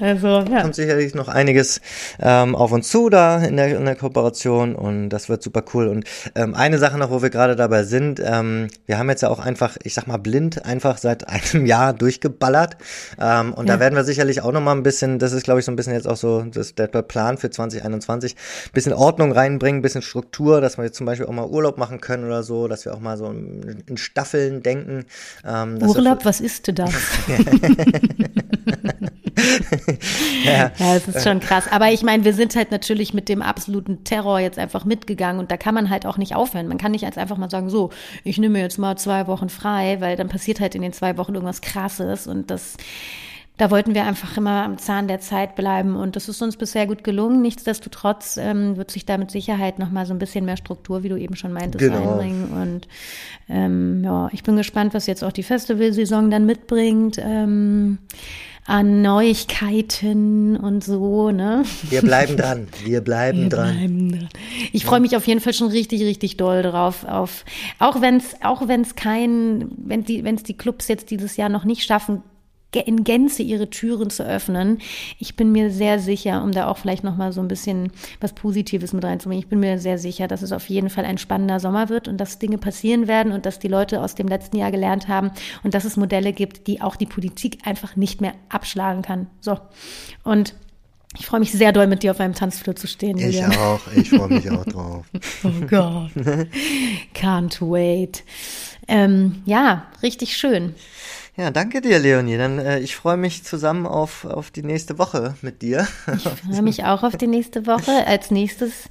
[0.00, 0.62] Also, ja.
[0.62, 1.80] Kommt sicherlich noch einiges
[2.18, 5.88] ähm, auf uns zu da in der, in der Kooperation und das wird super cool.
[5.88, 6.04] Und
[6.34, 9.38] ähm, eine Sache noch, wo wir gerade dabei sind, ähm, wir haben jetzt ja auch
[9.38, 12.76] einfach, ich sag mal, blind einfach seit einem Jahr durchgeballert.
[13.20, 13.74] Ähm, und ja.
[13.74, 15.92] da werden wir sicherlich auch nochmal ein bisschen, das ist glaube ich so ein bisschen
[15.92, 18.36] jetzt auch so das, der Plan für 2021,
[18.72, 22.24] bisschen Ordnung reinbringen, bisschen Struktur, dass wir jetzt zum Beispiel auch mal Urlaub machen können
[22.24, 25.04] oder so, dass wir auch mal so in, in Staffeln denken.
[25.46, 26.94] Ähm, Urlaub, was ist das?
[30.44, 30.72] ja.
[30.76, 31.64] ja, es ist schon krass.
[31.70, 35.50] Aber ich meine, wir sind halt natürlich mit dem absoluten Terror jetzt einfach mitgegangen und
[35.50, 36.68] da kann man halt auch nicht aufhören.
[36.68, 37.90] Man kann nicht als einfach mal sagen, so,
[38.24, 41.34] ich nehme jetzt mal zwei Wochen frei, weil dann passiert halt in den zwei Wochen
[41.34, 42.76] irgendwas Krasses und das
[43.60, 46.86] da wollten wir einfach immer am Zahn der Zeit bleiben und das ist uns bisher
[46.86, 47.42] gut gelungen.
[47.42, 51.10] Nichtsdestotrotz ähm, wird sich da mit Sicherheit noch mal so ein bisschen mehr Struktur, wie
[51.10, 52.12] du eben schon meintest, genau.
[52.12, 52.44] einbringen.
[52.52, 52.88] Und
[53.50, 57.18] ähm, ja, ich bin gespannt, was jetzt auch die Festivalsaison dann mitbringt.
[57.22, 57.98] Ähm,
[58.66, 61.64] an Neuigkeiten und so, ne?
[61.88, 62.68] Wir bleiben dran.
[62.84, 63.74] Wir bleiben wir dran.
[63.74, 64.28] Bleiben dran.
[64.72, 67.04] Ich freue mich auf jeden Fall schon richtig, richtig doll drauf.
[67.04, 67.44] Auf,
[67.78, 71.36] auch wenn es, auch wenn es kein, wenn die, wenn es die Clubs jetzt dieses
[71.36, 72.22] Jahr noch nicht schaffen,
[72.72, 74.78] in Gänze ihre Türen zu öffnen.
[75.18, 77.90] Ich bin mir sehr sicher, um da auch vielleicht noch mal so ein bisschen
[78.20, 79.42] was Positives mit reinzubringen.
[79.42, 82.18] Ich bin mir sehr sicher, dass es auf jeden Fall ein spannender Sommer wird und
[82.18, 85.30] dass Dinge passieren werden und dass die Leute aus dem letzten Jahr gelernt haben
[85.64, 89.26] und dass es Modelle gibt, die auch die Politik einfach nicht mehr abschlagen kann.
[89.40, 89.58] So.
[90.22, 90.54] Und
[91.18, 93.18] ich freue mich sehr doll, mit dir auf einem Tanzflur zu stehen.
[93.18, 93.52] Ich Julian.
[93.56, 93.80] auch.
[93.96, 95.06] Ich freue mich auch drauf.
[95.42, 96.10] oh Gott.
[97.14, 98.22] Can't wait.
[98.86, 100.74] Ähm, ja, richtig schön.
[101.40, 102.36] Ja, danke dir, Leonie.
[102.36, 105.88] Dann äh, ich freue mich zusammen auf, auf die nächste Woche mit dir.
[106.14, 107.92] Ich freue mich auch auf die nächste Woche.
[108.06, 108.84] Als nächstes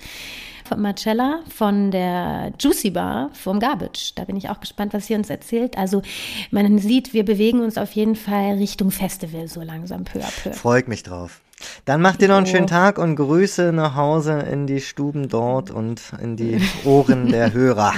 [0.68, 4.16] von Marcella von der Juicy Bar vom Garbage.
[4.16, 5.78] Da bin ich auch gespannt, was sie uns erzählt.
[5.78, 6.02] Also
[6.50, 10.52] man sieht, wir bewegen uns auf jeden Fall Richtung Festival so langsam peu à peu.
[10.52, 11.42] Freue mich drauf.
[11.86, 15.72] Dann macht dir noch einen schönen Tag und Grüße nach Hause in die Stuben dort
[15.72, 17.94] und in die Ohren der Hörer.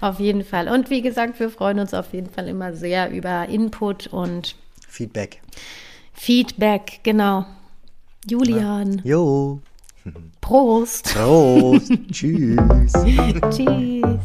[0.00, 0.68] auf jeden Fall.
[0.68, 4.56] Und wie gesagt, wir freuen uns auf jeden Fall immer sehr über Input und
[4.88, 5.40] Feedback.
[6.12, 7.46] Feedback, genau.
[8.28, 9.00] Julian.
[9.04, 9.60] Jo.
[10.40, 11.14] Prost.
[11.14, 11.92] Prost.
[12.12, 12.92] Tschüss.
[13.50, 14.18] Tschüss.